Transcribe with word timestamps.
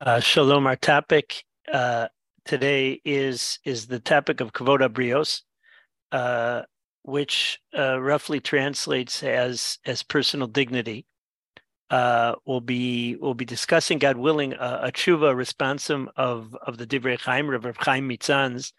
Uh, 0.00 0.20
shalom. 0.20 0.64
Our 0.68 0.76
topic 0.76 1.42
uh, 1.72 2.06
today 2.44 3.00
is 3.04 3.58
is 3.64 3.88
the 3.88 3.98
topic 3.98 4.40
of 4.40 4.52
kavod 4.52 4.78
brios, 4.90 5.42
uh, 6.12 6.62
which 7.02 7.58
uh, 7.76 8.00
roughly 8.00 8.38
translates 8.38 9.24
as 9.24 9.78
as 9.84 10.04
personal 10.04 10.46
dignity. 10.46 11.04
Uh, 11.90 12.36
we'll 12.46 12.60
be 12.60 13.16
we'll 13.16 13.34
be 13.34 13.44
discussing, 13.44 13.98
God 13.98 14.16
willing, 14.16 14.52
a, 14.52 14.92
tshuva 14.94 15.34
responsum 15.34 16.06
of 16.14 16.54
of 16.64 16.78
the 16.78 16.86
Divrei 16.86 17.18
Chaim, 17.18 17.50
Rav 17.50 17.76
Chaim 17.78 18.08
Mitzans, 18.08 18.72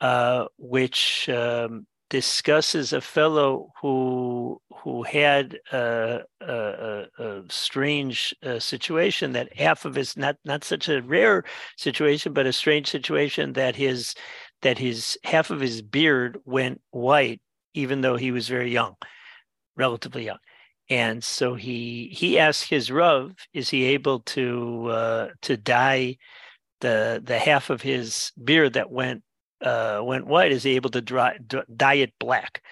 uh, 0.00 0.46
which 0.58 1.28
um, 1.28 1.86
discusses 2.08 2.92
a 2.92 3.00
fellow 3.00 3.72
who 3.80 4.60
who 4.82 5.02
had 5.02 5.58
a, 5.72 6.20
a, 6.40 7.06
a 7.18 7.42
strange 7.48 8.34
uh, 8.44 8.58
situation 8.58 9.32
that 9.32 9.56
half 9.56 9.84
of 9.84 9.94
his 9.94 10.16
not 10.16 10.36
not 10.44 10.64
such 10.64 10.88
a 10.88 11.02
rare 11.02 11.44
situation, 11.76 12.32
but 12.32 12.46
a 12.46 12.52
strange 12.52 12.88
situation 12.88 13.54
that 13.54 13.76
his 13.76 14.14
that 14.62 14.78
his 14.78 15.18
half 15.24 15.50
of 15.50 15.60
his 15.60 15.82
beard 15.82 16.38
went 16.44 16.80
white, 16.90 17.40
even 17.74 18.00
though 18.00 18.16
he 18.16 18.30
was 18.30 18.48
very 18.48 18.70
young, 18.70 18.94
relatively 19.76 20.24
young. 20.24 20.38
And 20.88 21.24
so 21.24 21.54
he 21.54 22.08
he 22.12 22.38
asked 22.38 22.70
his 22.70 22.90
Rav, 22.90 23.32
is 23.52 23.68
he 23.70 23.84
able 23.84 24.20
to 24.20 24.86
uh, 24.88 25.28
to 25.42 25.56
dye 25.56 26.16
the 26.80 27.20
the 27.24 27.38
half 27.38 27.70
of 27.70 27.82
his 27.82 28.32
beard 28.42 28.74
that 28.74 28.90
went 28.90 29.22
uh, 29.62 30.00
went 30.02 30.26
white 30.26 30.52
is 30.52 30.66
able 30.66 30.90
to 30.90 31.00
dry, 31.00 31.38
dye 31.74 31.94
it 31.94 32.12
black. 32.18 32.62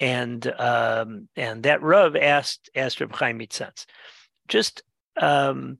And 0.00 0.46
um, 0.60 1.28
and 1.34 1.64
that 1.64 1.82
Rav 1.82 2.14
asked 2.14 2.70
asked 2.76 3.00
Reb 3.00 3.12
Chaim 3.14 3.38
Mitzanz. 3.38 3.84
Just 4.46 4.82
um, 5.20 5.78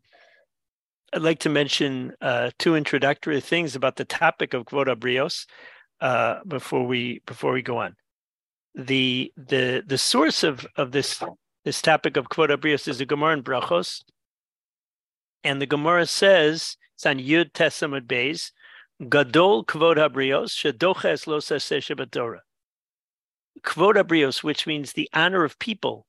I'd 1.13 1.23
like 1.23 1.39
to 1.41 1.49
mention 1.49 2.13
uh, 2.21 2.51
two 2.59 2.75
introductory 2.75 3.41
things 3.41 3.77
about 3.77 3.97
the 3.97 4.05
topic 4.05 4.55
of 4.55 4.65
Kvod 4.65 4.95
Brios 4.97 5.47
uh, 6.01 6.41
before 6.47 6.87
we 6.87 7.23
before 7.27 7.53
we 7.53 7.63
go 7.63 7.79
on. 7.79 7.95
The 8.75 9.33
the 9.37 9.83
the 9.87 9.99
source 9.99 10.43
of 10.43 10.67
of 10.77 10.93
this 10.93 11.23
this 11.65 11.81
topic 11.81 12.17
of 12.17 12.29
Kvod 12.29 12.51
Brios 12.57 12.89
is 12.89 12.99
the 12.99 13.07
Gemara 13.07 13.35
in 13.35 13.43
Brachos, 13.43 14.03
and 15.45 15.63
the 15.63 15.67
Gemara 15.67 16.07
says 16.07 16.77
it's 16.95 17.07
on 17.07 17.19
Yud 17.19 17.53
Tesamud 17.53 18.07
Beis 18.07 18.51
Gadol 19.01 19.65
Kvod 19.65 19.97
Habrios, 19.97 20.51
Shadoches 20.51 21.29
Lo 21.29 21.39
Shebatora. 21.39 22.41
Kvod 23.63 23.95
Habrios, 23.95 24.43
which 24.43 24.67
means 24.67 24.93
the 24.93 25.09
honor 25.13 25.45
of 25.45 25.59
people, 25.61 26.05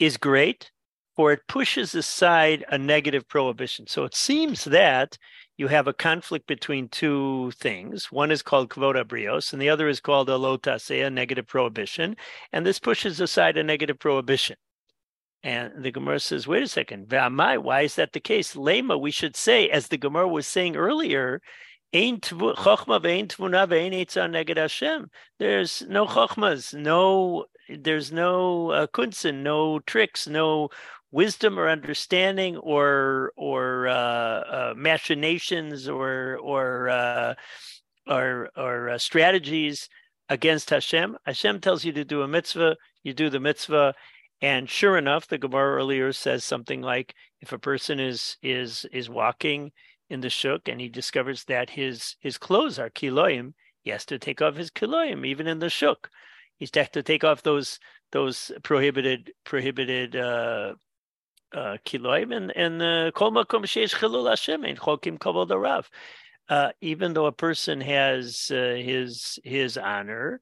is 0.00 0.16
great, 0.16 0.72
for 1.14 1.30
it 1.30 1.46
pushes 1.46 1.94
aside 1.94 2.64
a 2.68 2.76
negative 2.76 3.28
prohibition. 3.28 3.86
So 3.86 4.02
it 4.02 4.16
seems 4.16 4.64
that 4.64 5.16
you 5.56 5.68
have 5.68 5.86
a 5.86 5.92
conflict 5.92 6.48
between 6.48 6.88
two 6.88 7.52
things. 7.52 8.10
One 8.10 8.32
is 8.32 8.42
called 8.42 8.68
Kvod 8.68 8.96
Habrios, 8.96 9.52
and 9.52 9.62
the 9.62 9.70
other 9.70 9.86
is 9.88 10.00
called 10.00 10.28
a 10.28 10.32
Lotase, 10.32 11.06
a 11.06 11.08
negative 11.08 11.46
prohibition. 11.46 12.16
And 12.52 12.66
this 12.66 12.80
pushes 12.80 13.20
aside 13.20 13.56
a 13.56 13.62
negative 13.62 14.00
prohibition. 14.00 14.56
And 15.44 15.84
the 15.84 15.92
Gemara 15.92 16.18
says, 16.18 16.48
wait 16.48 16.64
a 16.64 16.68
second, 16.68 17.12
why 17.12 17.82
is 17.82 17.94
that 17.94 18.12
the 18.12 18.18
case? 18.18 18.54
Lema, 18.54 19.00
we 19.00 19.12
should 19.12 19.36
say, 19.36 19.68
as 19.68 19.86
the 19.86 19.96
Gemara 19.96 20.26
was 20.26 20.48
saying 20.48 20.74
earlier, 20.74 21.40
There's 25.38 25.82
no 25.88 26.06
chokhmas, 26.06 26.74
no 26.74 27.46
there's 27.68 28.12
no 28.12 28.70
uh, 28.70 28.86
kunsten, 28.88 29.42
no 29.42 29.78
tricks, 29.80 30.28
no 30.28 30.68
wisdom 31.10 31.58
or 31.58 31.68
understanding 31.70 32.58
or 32.58 33.32
or 33.36 33.88
uh, 33.88 33.92
uh, 33.94 34.74
machinations 34.76 35.88
or 35.88 36.38
or 36.42 36.90
uh, 36.90 37.34
or 38.06 38.50
or 38.56 38.90
uh, 38.90 38.98
strategies 38.98 39.88
against 40.28 40.70
Hashem. 40.70 41.16
Hashem 41.24 41.60
tells 41.60 41.84
you 41.84 41.92
to 41.92 42.04
do 42.04 42.20
a 42.20 42.28
mitzvah, 42.28 42.76
you 43.04 43.14
do 43.14 43.30
the 43.30 43.40
mitzvah, 43.40 43.94
and 44.42 44.68
sure 44.68 44.98
enough, 44.98 45.28
the 45.28 45.38
Gemara 45.38 45.76
earlier 45.76 46.12
says 46.12 46.44
something 46.44 46.82
like, 46.82 47.14
if 47.40 47.52
a 47.52 47.58
person 47.58 48.00
is 48.00 48.36
is 48.42 48.84
is 48.92 49.08
walking 49.08 49.72
in 50.08 50.20
the 50.20 50.30
shuk 50.30 50.68
and 50.68 50.80
he 50.80 50.88
discovers 50.88 51.44
that 51.44 51.70
his 51.70 52.16
his 52.20 52.38
clothes 52.38 52.78
are 52.78 52.90
kiloim, 52.90 53.54
he 53.82 53.90
has 53.90 54.04
to 54.06 54.18
take 54.18 54.42
off 54.42 54.56
his 54.56 54.70
kiloim 54.70 55.26
even 55.26 55.46
in 55.46 55.58
the 55.58 55.70
shuk. 55.70 56.10
He's 56.56 56.70
has 56.74 56.90
to 56.90 57.02
take 57.02 57.24
off 57.24 57.42
those 57.42 57.78
those 58.12 58.52
prohibited 58.62 59.32
prohibited 59.44 60.16
uh, 60.16 60.74
uh, 61.54 61.76
kiloim 61.84 62.34
and 62.34 62.56
and 62.56 62.82
uh, 62.82 63.10
kol 63.12 63.32
makom 63.32 63.64
sheish 63.64 63.94
chilul 63.94 64.28
Hashem 64.28 64.64
and 64.64 64.78
chokim 64.78 65.18
kavod 65.18 65.48
arav. 65.48 65.86
Uh, 66.48 66.70
even 66.80 67.12
though 67.12 67.26
a 67.26 67.32
person 67.32 67.80
has 67.80 68.50
uh, 68.52 68.76
his 68.76 69.38
his 69.42 69.76
honor, 69.76 70.40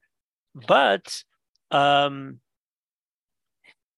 but 0.53 1.23
um, 1.71 2.39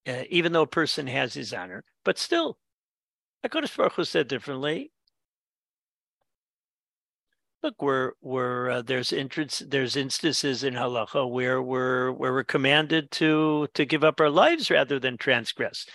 uh, 0.07 0.23
even 0.29 0.53
though 0.53 0.61
a 0.61 0.67
person 0.67 1.05
has 1.05 1.34
his 1.34 1.53
honor, 1.53 1.84
but 2.05 2.17
still, 2.17 2.57
Hakadosh 3.45 3.75
Baruch 3.75 3.94
Hu 3.94 4.05
said 4.05 4.29
differently 4.29 4.91
look, 7.67 7.81
we're 7.81 8.11
we're 8.22 8.69
uh, 8.69 8.81
there's 8.81 9.09
there's 9.67 9.95
instances 9.95 10.63
in 10.63 10.73
halacha 10.73 11.29
where 11.29 11.61
we're 11.61 12.11
where 12.13 12.31
we're 12.31 12.44
commanded 12.44 13.11
to 13.11 13.67
to 13.73 13.85
give 13.85 14.03
up 14.05 14.22
our 14.22 14.29
lives 14.29 14.72
rather 14.72 15.00
than 15.00 15.17
transgress. 15.17 15.85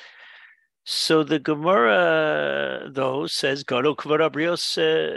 So 0.85 1.23
the 1.23 1.39
Gemara 1.39 2.91
though 2.93 3.27
says 3.27 3.65
Gado 3.65 3.97
Kvarabrios 3.97 4.63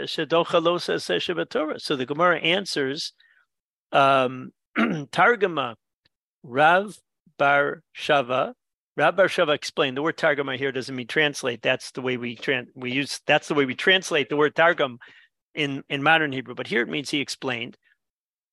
Shedochalos 0.06 1.80
So 1.80 1.96
the 1.96 2.06
Gemara 2.06 2.38
answers 2.38 3.12
um, 3.92 4.52
Targama 4.78 5.74
Rav 6.42 6.96
Bar 7.38 7.82
Shava. 7.94 8.54
Rav 8.96 9.14
Bar 9.14 9.26
Shava 9.26 9.54
explained 9.54 9.96
the 9.96 10.02
word 10.02 10.16
Targama 10.16 10.56
here 10.56 10.72
doesn't 10.72 10.96
mean 10.96 11.06
translate. 11.06 11.60
That's 11.60 11.90
the 11.90 12.00
way 12.00 12.16
we 12.16 12.38
we 12.74 12.92
use 12.92 13.20
that's 13.26 13.48
the 13.48 13.54
way 13.54 13.66
we 13.66 13.74
translate 13.74 14.30
the 14.30 14.36
word 14.36 14.54
Targum 14.54 14.98
in, 15.56 15.82
in 15.88 16.02
modern 16.02 16.32
Hebrew, 16.32 16.54
but 16.54 16.68
here 16.68 16.82
it 16.82 16.88
means 16.88 17.10
he 17.10 17.20
explained, 17.20 17.76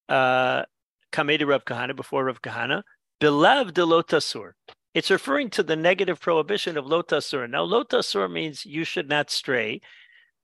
uh, 0.09 0.63
Kamedi 1.11 1.45
Rav 1.47 1.65
Kahana, 1.65 1.95
before 1.95 2.25
Rav 2.25 2.41
Kahana, 2.41 2.83
Bilav 3.21 3.73
de 3.73 3.81
Lotasur. 3.81 4.53
It's 4.93 5.11
referring 5.11 5.49
to 5.51 5.63
the 5.63 5.75
negative 5.75 6.19
prohibition 6.19 6.77
of 6.77 6.85
Lotasur. 6.85 7.49
Now, 7.49 7.65
Lotasur 7.65 8.31
means 8.31 8.65
you 8.65 8.83
should 8.83 9.09
not 9.09 9.29
stray. 9.29 9.81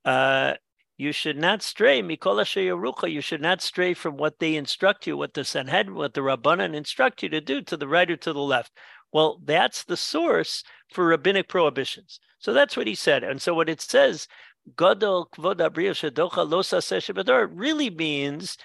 Uh, 0.05 0.53
you 0.97 1.13
should 1.13 1.37
not 1.37 1.61
stray, 1.63 2.01
Mikola 2.01 2.43
Sheyarucha, 2.43 3.09
you 3.09 3.21
should 3.21 3.41
not 3.41 3.61
stray 3.61 3.93
from 3.93 4.17
what 4.17 4.39
they 4.39 4.55
instruct 4.55 5.07
you, 5.07 5.15
what 5.15 5.33
the 5.33 5.45
Sanhedrin, 5.45 5.95
what 5.95 6.13
the 6.13 6.21
Rabbanan 6.21 6.75
instruct 6.75 7.23
you 7.23 7.29
to 7.29 7.39
do, 7.39 7.61
to 7.61 7.77
the 7.77 7.87
right 7.87 8.11
or 8.11 8.17
to 8.17 8.33
the 8.33 8.39
left. 8.39 8.73
Well, 9.13 9.39
that's 9.45 9.85
the 9.85 9.95
source 9.95 10.63
for 10.91 11.05
rabbinic 11.07 11.47
prohibitions. 11.47 12.19
So 12.39 12.51
that's 12.51 12.75
what 12.75 12.85
he 12.85 12.95
said. 12.95 13.23
And 13.23 13.41
so 13.41 13.53
what 13.53 13.69
it 13.69 13.81
says, 13.81 14.27
Gadol 14.77 15.29
Kvod 15.35 15.57
Shedocha 15.59 16.47
Losa 16.47 17.49
really 17.51 17.89
means 17.89 18.57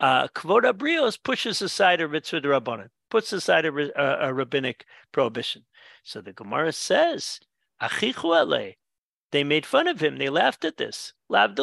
uh, 0.00 0.28
Abrios 0.28 1.18
pushes 1.22 1.62
aside 1.62 2.00
a 2.00 2.08
mitzvah 2.08 2.40
rabbanon, 2.40 2.88
puts 3.10 3.32
aside 3.32 3.64
a, 3.64 3.72
a, 4.00 4.28
a, 4.28 4.34
rabbinic 4.34 4.84
prohibition. 5.12 5.64
So 6.02 6.20
the 6.20 6.32
Gemara 6.32 6.72
says, 6.72 7.40
Achichu 7.80 8.74
they 9.34 9.42
made 9.42 9.66
fun 9.66 9.88
of 9.88 10.00
him. 10.00 10.18
They 10.18 10.28
laughed 10.28 10.64
at 10.64 10.76
this. 10.76 11.12
That's 11.28 11.56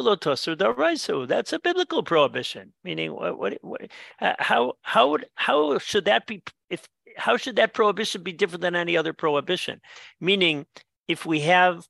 a 1.53 1.59
biblical 1.63 2.03
prohibition. 2.03 2.73
Meaning, 2.83 3.13
what, 3.13 3.39
what, 3.39 3.57
what, 3.61 3.81
how, 4.19 4.73
how 4.81 5.09
would, 5.09 5.27
how 5.35 5.77
should 5.77 6.03
that 6.03 6.27
be? 6.27 6.43
If 6.69 6.85
how 7.15 7.37
should 7.37 7.55
that 7.55 7.73
prohibition 7.73 8.23
be 8.23 8.33
different 8.33 8.61
than 8.61 8.75
any 8.75 8.97
other 8.97 9.13
prohibition? 9.13 9.79
Meaning, 10.19 10.65
if 11.07 11.25
we 11.25 11.39
have 11.41 11.87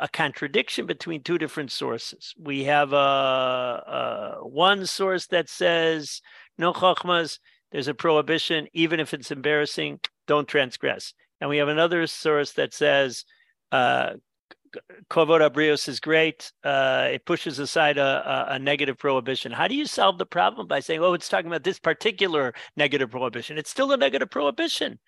a 0.00 0.08
contradiction 0.12 0.86
between 0.86 1.22
two 1.22 1.38
different 1.38 1.72
sources. 1.72 2.34
We 2.38 2.64
have 2.64 2.92
a, 2.92 2.96
a 2.96 4.46
one 4.46 4.86
source 4.86 5.26
that 5.28 5.48
says 5.48 6.20
no 6.58 6.72
chachmas, 6.72 7.38
there's 7.72 7.88
a 7.88 7.94
prohibition, 7.94 8.68
even 8.72 9.00
if 9.00 9.12
it's 9.12 9.30
embarrassing, 9.30 10.00
don't 10.26 10.46
transgress. 10.46 11.12
And 11.40 11.50
we 11.50 11.56
have 11.56 11.68
another 11.68 12.06
source 12.06 12.52
that 12.52 12.72
says 12.72 13.24
uh, 13.72 14.14
Kovod 15.10 15.48
Abrios 15.48 15.88
is 15.88 16.00
great. 16.00 16.52
Uh, 16.62 17.08
it 17.12 17.24
pushes 17.24 17.58
aside 17.58 17.98
a, 17.98 18.02
a, 18.50 18.54
a, 18.54 18.58
negative 18.58 18.98
prohibition. 18.98 19.52
How 19.52 19.68
do 19.68 19.74
you 19.74 19.86
solve 19.86 20.18
the 20.18 20.26
problem 20.26 20.66
by 20.66 20.80
saying, 20.80 21.00
oh, 21.00 21.14
it's 21.14 21.28
talking 21.28 21.48
about 21.48 21.64
this 21.64 21.78
particular 21.78 22.54
negative 22.76 23.10
prohibition? 23.10 23.58
It's 23.58 23.70
still 23.70 23.92
a 23.92 23.96
negative 23.96 24.30
prohibition. 24.30 24.98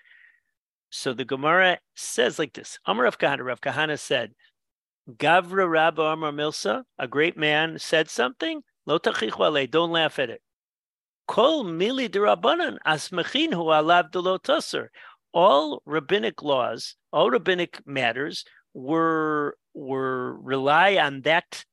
So 0.91 1.13
the 1.13 1.25
Gemara 1.25 1.79
says 1.95 2.39
like 2.39 2.53
this 2.53 2.79
Amar 2.87 3.05
Rav 3.05 3.19
Kahana, 3.19 3.45
Rav 3.45 3.61
Kahana 3.61 3.99
said, 3.99 4.33
Gavra 5.09 5.71
Rabba 5.71 6.03
Amar 6.03 6.33
Milsa, 6.33 6.83
a 6.99 7.07
great 7.07 7.37
man, 7.37 7.79
said 7.79 8.11
something. 8.11 8.63
Lo 8.87 8.99
don't 8.99 9.91
laugh 9.91 10.19
at 10.19 10.31
it. 10.31 10.43
Kol 11.27 11.65
mili 11.65 12.09
derabanan 12.09 12.79
asmechin 12.87 13.53
hu 13.53 13.65
alav 13.65 14.11
delotasser. 14.11 14.89
All 15.33 15.83
rabbinic 15.85 16.43
laws, 16.43 16.97
all 17.13 17.31
rabbinic 17.31 17.81
matters 17.87 18.45
were 18.75 19.57
were 19.75 20.39
rely 20.41 20.97
on 20.97 21.23
that 21.23 21.65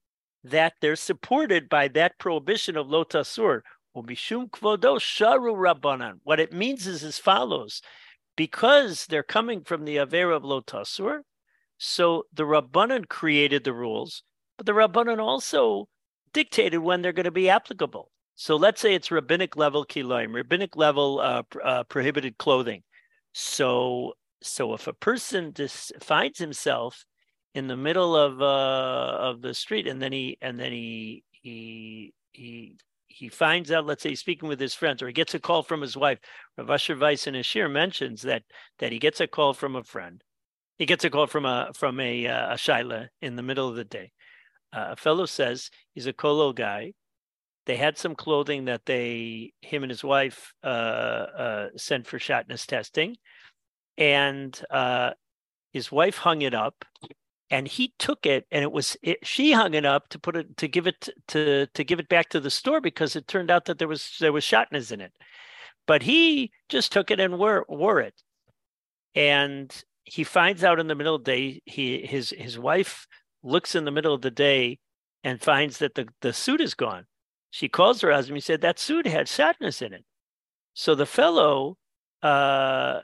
that 0.44 0.74
they're 0.82 0.96
supported 0.96 1.70
by 1.70 1.88
that 1.90 2.18
prohibition 2.20 2.76
of 2.78 2.88
lotasur. 2.88 3.62
Umishum 3.96 4.50
kvodo 4.50 4.98
sharu 5.00 5.56
rabbanan. 5.56 6.20
What 6.24 6.40
it 6.40 6.52
means 6.52 6.88
is 6.88 7.04
as 7.04 7.20
follows: 7.20 7.82
because 8.36 9.06
they're 9.06 9.24
coming 9.24 9.64
from 9.64 9.86
the 9.86 9.98
avera 9.98 10.36
of 10.36 10.44
lotasur, 10.44 11.22
so 11.78 12.26
the 12.34 12.44
rabbanan 12.44 13.08
created 13.08 13.64
the 13.64 13.74
rules, 13.74 14.24
but 14.58 14.66
the 14.66 14.74
rabbanan 14.74 15.20
also 15.20 15.88
dictated 16.34 16.80
when 16.80 17.02
they're 17.02 17.14
going 17.14 17.26
to 17.26 17.32
be 17.32 17.50
applicable. 17.50 18.12
So 18.36 18.56
let's 18.56 18.82
say 18.82 18.96
it's 18.96 19.12
rabbinic 19.12 19.56
level 19.56 19.86
kiloim, 19.86 20.34
rabbinic 20.34 20.76
level 20.76 21.20
uh, 21.20 21.44
uh, 21.64 21.84
prohibited 21.84 22.38
clothing. 22.38 22.84
So 23.34 24.14
so 24.42 24.74
if 24.74 24.88
a 24.88 24.94
person 24.94 25.54
just 25.54 25.94
finds 26.02 26.40
himself 26.40 27.06
in 27.54 27.68
the 27.68 27.78
middle 27.78 28.16
of 28.16 28.42
uh, 28.42 29.18
of 29.30 29.42
the 29.42 29.54
street 29.54 29.88
and 29.88 30.02
then 30.02 30.12
he 30.12 30.38
and 30.42 30.60
then 30.60 30.72
he 30.72 31.24
he 31.32 32.14
he 32.32 32.76
he 33.08 33.30
finds 33.30 33.72
out, 33.72 33.86
let's 33.86 34.02
say 34.02 34.10
he's 34.10 34.20
speaking 34.20 34.50
with 34.50 34.60
his 34.60 34.74
friends, 34.74 35.02
or 35.02 35.08
he 35.08 35.14
gets 35.14 35.36
a 35.36 35.40
call 35.40 35.62
from 35.62 35.82
his 35.82 35.96
wife. 35.96 36.18
Rav 36.58 36.70
Asher 36.72 36.98
Weiss 36.98 37.28
in 37.28 37.36
Ashir 37.36 37.70
mentions 37.70 38.24
that 38.24 38.44
that 38.80 38.92
he 38.92 38.98
gets 39.00 39.22
a 39.22 39.28
call 39.28 39.54
from 39.54 39.76
a 39.76 39.84
friend. 39.84 40.24
He 40.78 40.86
gets 40.86 41.04
a 41.04 41.10
call 41.10 41.28
from 41.28 41.46
a 41.46 41.72
from 41.76 42.00
a, 42.00 42.28
uh, 42.28 42.54
a 42.54 42.56
shaila 42.56 43.08
in 43.22 43.36
the 43.36 43.44
middle 43.44 43.70
of 43.70 43.76
the 43.76 43.84
day. 43.84 44.12
Uh, 44.76 44.90
a 44.92 44.96
fellow 44.96 45.26
says 45.26 45.70
he's 45.94 46.08
a 46.08 46.14
kolo 46.14 46.54
guy. 46.54 46.94
They 47.66 47.78
had 47.78 47.98
some 47.98 48.16
clothing 48.16 48.66
that 48.66 48.86
they, 48.86 49.54
him 49.62 49.84
and 49.84 49.90
his 49.90 50.04
wife, 50.04 50.54
uh, 50.64 50.68
uh 50.68 51.68
sent 51.78 52.08
for 52.08 52.20
shatnez 52.20 52.66
testing, 52.66 53.16
and 53.98 54.60
uh, 54.70 55.12
his 55.72 55.92
wife 55.92 56.18
hung 56.18 56.42
it 56.42 56.54
up 56.54 56.86
and 57.50 57.68
he 57.68 57.94
took 58.00 58.26
it 58.26 58.48
and 58.52 58.64
it 58.64 58.72
was 58.72 58.98
it, 59.04 59.20
she 59.24 59.52
hung 59.52 59.76
it 59.76 59.86
up 59.86 60.10
to 60.10 60.18
put 60.18 60.36
it 60.36 60.58
to 60.58 60.68
give 60.68 60.88
it 60.88 61.10
to 61.28 61.68
to 61.74 61.84
give 61.84 62.00
it 62.00 62.10
back 62.10 62.30
to 62.30 62.40
the 62.40 62.50
store 62.50 62.82
because 62.82 63.16
it 63.16 63.28
turned 63.28 63.52
out 63.52 63.66
that 63.66 63.78
there 63.78 63.88
was 63.88 64.18
there 64.20 64.34
was 64.34 64.44
shatnez 64.44 64.92
in 64.92 65.02
it 65.02 65.14
but 65.86 66.02
he 66.02 66.52
just 66.70 66.92
took 66.92 67.12
it 67.12 67.20
and 67.20 67.38
wore 67.38 67.64
wore 67.70 68.00
it 68.00 68.16
and 69.14 69.84
he 70.06 70.24
finds 70.24 70.64
out 70.64 70.80
in 70.80 70.88
the 70.88 70.96
middle 70.96 71.16
of 71.16 71.24
the 71.24 71.32
day 71.32 71.62
he 71.66 72.06
his 72.06 72.34
his 72.38 72.58
wife 72.60 73.08
looks 73.42 73.76
in 73.76 73.86
the 73.86 73.92
middle 73.92 74.14
of 74.14 74.22
the 74.22 74.32
day 74.32 74.80
and 75.24 75.42
finds 75.42 75.78
that 75.80 75.96
the 75.96 76.08
the 76.22 76.34
suit 76.34 76.62
is 76.62 76.74
gone 76.74 77.06
she 77.52 77.70
calls 77.70 78.02
her 78.02 78.12
husband 78.12 78.38
he 78.38 78.42
said 78.42 78.62
that 78.62 78.80
suit 78.80 79.06
had 79.06 79.28
shatnez 79.28 79.82
in 79.82 79.94
it 79.94 80.06
so 80.74 80.96
the 80.96 81.06
fellow 81.06 81.78
uh 82.22 83.00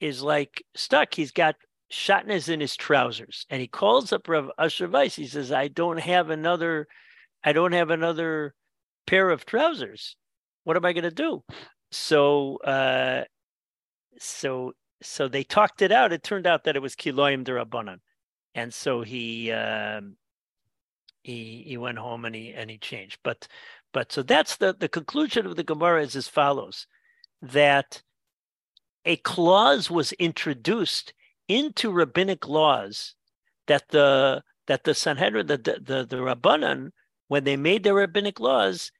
is 0.00 0.22
like 0.22 0.62
stuck 0.74 1.14
he's 1.14 1.32
got 1.32 1.56
shatnez 1.94 2.48
in 2.48 2.60
his 2.60 2.76
trousers, 2.76 3.46
and 3.50 3.60
he 3.60 3.68
calls 3.68 4.12
up 4.12 4.28
Rav 4.28 4.50
Asher 4.58 4.88
Weiss. 4.88 5.16
He 5.16 5.26
says, 5.26 5.52
"I 5.52 5.68
don't 5.68 6.00
have 6.00 6.30
another, 6.30 6.88
I 7.42 7.52
don't 7.52 7.72
have 7.72 7.90
another 7.90 8.54
pair 9.06 9.30
of 9.30 9.46
trousers. 9.46 10.16
What 10.64 10.76
am 10.76 10.84
I 10.84 10.92
going 10.92 11.04
to 11.04 11.10
do?" 11.10 11.44
So, 11.92 12.56
uh, 12.58 13.24
so, 14.18 14.72
so 15.04 15.28
they 15.28 15.44
talked 15.44 15.82
it 15.82 15.92
out. 15.92 16.12
It 16.12 16.22
turned 16.22 16.46
out 16.46 16.64
that 16.64 16.76
it 16.76 16.82
was 16.82 16.94
kiloyim 16.94 17.44
derabanan, 17.44 18.00
and 18.54 18.72
so 18.72 19.02
he, 19.02 19.52
um, 19.52 20.16
he, 21.22 21.64
he 21.66 21.76
went 21.76 21.98
home 21.98 22.24
and 22.24 22.34
he 22.34 22.52
and 22.52 22.70
he 22.70 22.78
changed. 22.78 23.18
But, 23.22 23.48
but 23.92 24.12
so 24.12 24.22
that's 24.22 24.56
the 24.56 24.74
the 24.78 24.88
conclusion 24.88 25.46
of 25.46 25.56
the 25.56 25.64
Gemara 25.64 26.02
is 26.02 26.16
as 26.16 26.28
follows: 26.28 26.86
that 27.42 28.02
a 29.04 29.16
clause 29.16 29.90
was 29.90 30.12
introduced 30.12 31.12
into 31.48 31.90
rabbinic 31.90 32.48
laws 32.48 33.14
that 33.66 33.88
the 33.88 34.42
that 34.66 34.84
the 34.84 34.94
Sanhedrin, 34.94 35.46
the 35.46 35.58
the 35.58 36.06
the, 36.08 36.16
Rabbanan, 36.16 36.90
when 37.28 37.44
they 37.44 37.56
made 37.56 37.84
their 37.84 37.94
rabbinic 37.94 38.40
laws, 38.40 38.90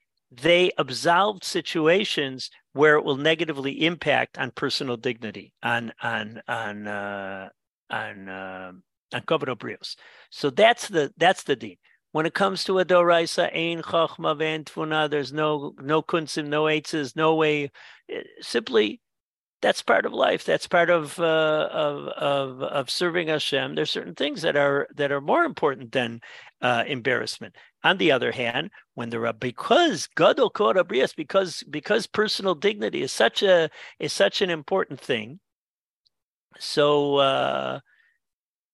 they 0.41 0.73
absolved 0.79 1.45
situations 1.45 2.51
where 2.73 2.97
it 2.97 3.05
will 3.05 3.17
negatively 3.17 3.85
impact 3.85 4.39
on 4.39 4.51
personal 4.51 4.97
dignity, 4.97 5.53
on 5.63 5.93
on 6.03 6.43
on 6.49 6.87
uh, 6.87 7.49
on 7.91 8.29
uh, 8.29 8.73
on 9.13 9.21
brios. 9.23 9.97
So 10.31 10.51
that's 10.51 10.89
the 10.89 11.13
that's 11.17 11.45
the 11.45 11.57
deed. 11.57 11.79
When 12.13 12.27
it 12.27 12.35
comes 12.35 12.65
to 12.65 12.79
a 12.79 12.85
doraisa, 12.85 13.55
ein 13.55 13.83
chachma 13.83 14.37
tfuna, 14.65 15.11
there's 15.11 15.33
no 15.33 15.75
no 15.81 16.03
kunsim, 16.03 16.47
no 16.49 16.65
eitzes, 16.65 17.17
no 17.17 17.35
way. 17.35 17.71
Eh, 18.09 18.23
simply 18.41 19.01
that's 19.65 19.81
part 19.81 20.05
of 20.05 20.13
life. 20.13 20.45
That's 20.45 20.67
part 20.67 20.91
of 20.91 21.19
uh, 21.19 21.69
of, 21.73 22.09
of 22.09 22.63
of 22.63 22.91
serving 22.91 23.29
Hashem. 23.29 23.75
There's 23.75 23.91
certain 23.91 24.15
things 24.15 24.43
that 24.43 24.57
are 24.57 24.87
that 24.95 25.11
are 25.11 25.23
more 25.23 25.45
important 25.45 25.93
than 25.93 26.21
uh, 26.61 26.85
embarrassment. 26.87 27.57
On 27.83 27.97
the 27.97 28.13
other 28.13 28.31
hand, 28.31 28.71
when 28.93 29.09
there 29.09 29.27
are 29.27 29.33
because 29.33 30.07
gadol 30.17 30.51
korabrias, 30.51 31.17
because 31.17 31.63
because 31.71 32.07
personal 32.07 32.55
dignity 32.55 33.01
is 33.01 33.11
such 33.11 33.43
a 33.43 33.71
is 33.99 34.13
such 34.13 34.43
an 34.43 34.51
important 34.51 35.01
thing. 35.01 35.41
So 36.59 37.17
uh, 37.17 37.81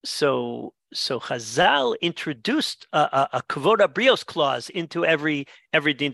so 0.04 0.74
so 0.92 1.20
Chazal 1.20 1.94
introduced 2.00 2.88
a, 2.92 2.98
a, 2.98 3.28
a 3.34 3.42
kavod 3.42 3.78
brios 3.94 4.26
clause 4.26 4.68
into 4.70 5.06
every 5.06 5.46
every 5.72 5.94
din. 5.94 6.12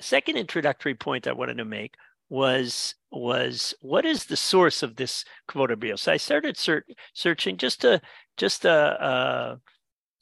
Second 0.00 0.36
introductory 0.36 0.94
point 0.94 1.26
I 1.26 1.32
wanted 1.32 1.58
to 1.58 1.64
make 1.64 1.96
was 2.32 2.94
was 3.10 3.74
what 3.82 4.06
is 4.06 4.24
the 4.24 4.38
source 4.38 4.82
of 4.82 4.96
this 4.96 5.24
kvota 5.50 5.78
brio? 5.78 5.96
So 5.96 6.12
I 6.12 6.16
started 6.16 6.56
ser- 6.56 6.86
searching 7.12 7.58
just 7.58 7.82
to 7.82 8.00
just 8.38 8.64
uh, 8.64 8.96
uh, 8.98 9.56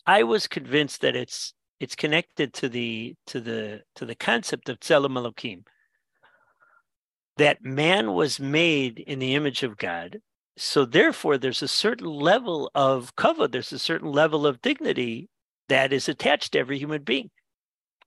I 0.06 0.24
was 0.24 0.48
convinced 0.48 1.02
that 1.02 1.14
it's 1.14 1.54
it's 1.78 1.94
connected 1.94 2.52
to 2.54 2.68
the 2.68 3.14
to 3.28 3.40
the 3.40 3.82
to 3.94 4.04
the 4.04 4.16
concept 4.16 4.68
of 4.68 4.80
tzelem 4.80 5.12
elokim 5.12 5.62
that 7.36 7.64
man 7.64 8.12
was 8.12 8.40
made 8.40 8.98
in 8.98 9.20
the 9.20 9.36
image 9.36 9.62
of 9.62 9.78
God. 9.78 10.20
So 10.56 10.84
therefore, 10.84 11.38
there's 11.38 11.62
a 11.62 11.68
certain 11.68 12.06
level 12.06 12.70
of 12.74 13.14
cover, 13.14 13.46
there's 13.46 13.72
a 13.72 13.78
certain 13.78 14.10
level 14.10 14.46
of 14.48 14.60
dignity 14.60 15.30
that 15.68 15.92
is 15.92 16.08
attached 16.08 16.52
to 16.52 16.58
every 16.58 16.78
human 16.78 17.02
being. 17.02 17.30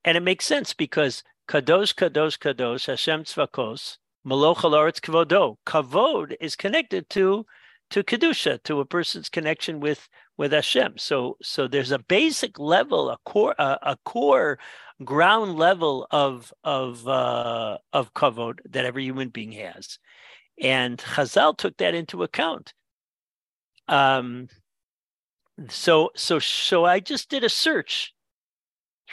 And 0.04 0.18
it 0.18 0.24
makes 0.24 0.46
sense 0.46 0.74
because 0.74 1.24
Kadosh, 1.48 1.94
Kadosh, 1.94 2.40
Kadosh, 2.40 2.88
Hashem 2.88 3.24
Tzvakos, 3.24 3.98
Maloch 4.26 4.58
Halaretz 4.58 5.00
Kavodo. 5.00 5.58
Kavod 5.66 6.36
is 6.40 6.56
connected 6.56 7.10
to 7.10 7.46
to 7.90 8.04
kedusha, 8.04 8.62
to 8.64 8.80
a 8.80 8.86
person's 8.86 9.30
connection 9.30 9.80
with 9.80 10.08
with 10.38 10.52
Hashem. 10.52 10.98
So 10.98 11.38
so 11.42 11.68
there's 11.68 11.92
a 11.92 12.00
basic 12.00 12.58
level, 12.58 13.10
a 13.10 13.18
core 13.26 13.56
a, 13.60 13.78
a 13.84 13.98
core 14.06 14.58
ground 15.04 15.58
level 15.58 16.08
of 16.10 16.54
of 16.64 17.08
uh, 17.08 17.78
of 17.92 18.14
kavod 18.14 18.60
that 18.70 18.86
every 18.86 19.04
human 19.04 19.30
being 19.30 19.52
has, 19.52 20.00
and 20.60 20.98
Chazal 20.98 21.58
took 21.58 21.78
that 21.78 21.94
into 21.94 22.24
account. 22.24 22.74
Um. 23.88 24.48
So 25.70 26.10
so 26.16 26.40
so 26.40 26.86
I 26.86 27.00
just 27.00 27.30
did 27.30 27.44
a 27.44 27.50
search 27.50 28.13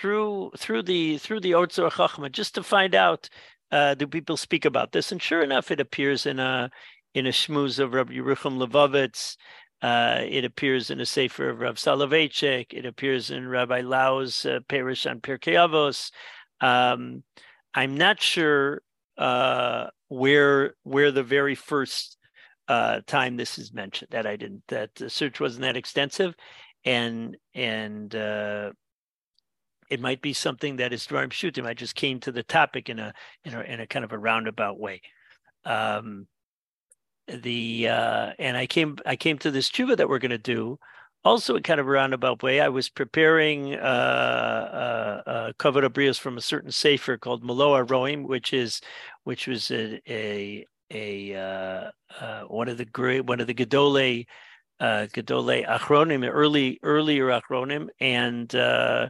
through 0.00 0.52
through 0.56 0.82
the 0.82 1.18
through 1.18 1.40
the 1.40 1.52
Otzar 1.52 1.90
Chachma 1.90 2.32
just 2.32 2.54
to 2.54 2.62
find 2.62 2.94
out 2.94 3.28
uh, 3.70 3.94
do 3.94 4.06
people 4.06 4.36
speak 4.36 4.64
about 4.64 4.92
this? 4.92 5.12
And 5.12 5.22
sure 5.22 5.42
enough, 5.42 5.70
it 5.70 5.80
appears 5.80 6.26
in 6.26 6.38
a 6.38 6.70
in 7.14 7.26
a 7.26 7.30
shmuz 7.30 7.78
of 7.78 7.92
Rabbi 7.92 8.14
Yerucham 8.14 8.58
Levovitz. 8.58 9.36
Uh, 9.82 10.20
it 10.28 10.44
appears 10.44 10.90
in 10.90 11.00
a 11.00 11.06
sefer 11.06 11.48
of 11.50 11.60
Rav 11.60 11.76
Soloveitchik. 11.76 12.66
It 12.72 12.84
appears 12.84 13.30
in 13.30 13.48
Rabbi 13.48 13.80
Lau's 13.80 14.44
uh, 14.44 14.60
Perish 14.68 15.06
on 15.06 15.20
Pirkei 15.20 15.54
Avos. 15.54 16.10
Um, 16.60 17.22
I'm 17.74 17.96
not 17.96 18.20
sure 18.20 18.82
uh, 19.16 19.86
where 20.08 20.74
where 20.82 21.12
the 21.12 21.22
very 21.22 21.54
first 21.54 22.16
uh, 22.68 23.00
time 23.06 23.36
this 23.36 23.58
is 23.58 23.72
mentioned. 23.72 24.10
That 24.10 24.26
I 24.26 24.36
didn't. 24.36 24.64
That 24.68 24.94
the 24.96 25.08
search 25.10 25.40
wasn't 25.40 25.62
that 25.62 25.76
extensive, 25.76 26.34
and 26.84 27.36
and 27.54 28.14
uh, 28.14 28.72
it 29.90 30.00
might 30.00 30.22
be 30.22 30.32
something 30.32 30.76
that 30.76 30.92
is 30.92 31.06
dvarim 31.06 31.30
pshutim. 31.30 31.66
I 31.66 31.74
just 31.74 31.94
came 31.94 32.20
to 32.20 32.32
the 32.32 32.44
topic 32.44 32.88
in 32.88 32.98
a 32.98 33.12
in 33.44 33.54
a 33.54 33.60
in 33.60 33.80
a 33.80 33.86
kind 33.86 34.04
of 34.04 34.12
a 34.12 34.18
roundabout 34.18 34.78
way. 34.78 35.02
Um, 35.64 36.26
the 37.26 37.88
uh, 37.88 38.32
and 38.38 38.56
I 38.56 38.66
came 38.66 38.96
I 39.04 39.16
came 39.16 39.38
to 39.38 39.50
this 39.50 39.70
tshuva 39.70 39.96
that 39.96 40.08
we're 40.08 40.18
going 40.18 40.30
to 40.30 40.38
do 40.38 40.78
also 41.24 41.56
in 41.56 41.62
kind 41.62 41.80
of 41.80 41.86
a 41.86 41.90
roundabout 41.90 42.42
way. 42.42 42.60
I 42.60 42.68
was 42.68 42.88
preparing 42.88 43.74
uh, 43.74 43.78
uh, 45.26 45.30
uh 45.30 45.52
covered 45.58 45.84
abrios 45.84 46.18
from 46.18 46.38
a 46.38 46.40
certain 46.40 46.70
sefer 46.70 47.18
called 47.18 47.44
Maloa 47.44 47.86
Roim, 47.86 48.26
which 48.26 48.52
is 48.52 48.80
which 49.24 49.46
was 49.46 49.70
a 49.70 50.00
a, 50.08 50.66
a 50.90 51.34
uh, 51.34 51.90
uh, 52.20 52.42
one 52.42 52.68
of 52.68 52.78
the 52.78 52.84
great 52.84 53.26
one 53.26 53.40
of 53.40 53.46
the 53.46 53.54
Gedole 53.54 54.26
uh, 54.80 55.06
Gedole 55.12 55.66
Achronim, 55.66 56.28
early 56.30 56.78
earlier 56.82 57.26
Achronim, 57.26 57.88
and 58.00 58.54
uh, 58.54 59.08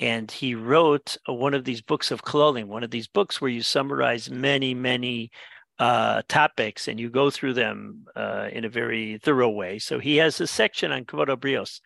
and 0.00 0.30
he 0.30 0.54
wrote 0.54 1.16
one 1.26 1.54
of 1.54 1.64
these 1.64 1.82
books 1.82 2.10
of 2.10 2.22
clothing, 2.22 2.68
one 2.68 2.84
of 2.84 2.90
these 2.90 3.08
books 3.08 3.40
where 3.40 3.50
you 3.50 3.62
summarize 3.62 4.30
many, 4.30 4.74
many 4.74 5.30
uh, 5.78 6.22
topics 6.28 6.88
and 6.88 6.98
you 6.98 7.10
go 7.10 7.30
through 7.30 7.54
them 7.54 8.04
uh, 8.16 8.48
in 8.52 8.64
a 8.64 8.68
very 8.68 9.18
thorough 9.18 9.50
way. 9.50 9.78
So 9.78 9.98
he 9.98 10.16
has 10.16 10.40
a 10.40 10.46
section 10.46 10.92
on 10.92 11.04
Kvod 11.04 11.28
Brios. 11.36 11.80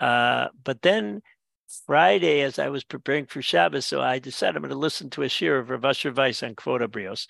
Uh, 0.00 0.48
but 0.64 0.82
then 0.82 1.22
Friday, 1.86 2.40
as 2.42 2.58
I 2.58 2.68
was 2.68 2.84
preparing 2.84 3.26
for 3.26 3.40
Shabbos, 3.40 3.86
so 3.86 4.00
I 4.00 4.18
decided 4.18 4.56
I'm 4.56 4.62
going 4.62 4.70
to 4.70 4.76
listen 4.78 5.08
to 5.10 5.22
a 5.22 5.28
shir 5.28 5.58
of 5.58 5.70
Rav 5.70 5.84
Asher 5.84 6.12
Weiss 6.12 6.42
on 6.42 6.54
Kvod 6.54 6.86
Brios, 6.88 7.26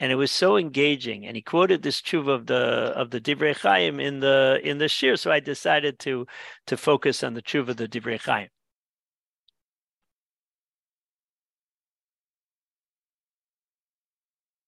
and 0.00 0.10
it 0.10 0.16
was 0.16 0.32
so 0.32 0.56
engaging. 0.56 1.26
And 1.26 1.36
he 1.36 1.42
quoted 1.42 1.82
this 1.82 2.00
tshuva 2.02 2.28
of 2.28 2.46
the 2.46 2.56
of 2.56 3.10
the 3.10 3.20
Divrei 3.20 3.56
Chaim 3.56 4.00
in 4.00 4.18
the 4.20 4.60
in 4.64 4.78
the 4.78 4.88
shir, 4.88 5.16
so 5.16 5.30
I 5.30 5.38
decided 5.38 6.00
to 6.00 6.26
to 6.66 6.76
focus 6.76 7.22
on 7.22 7.34
the 7.34 7.42
tshuva 7.42 7.68
of 7.68 7.76
the 7.76 7.88
Divrei 7.88 8.20
Chaim. 8.20 8.48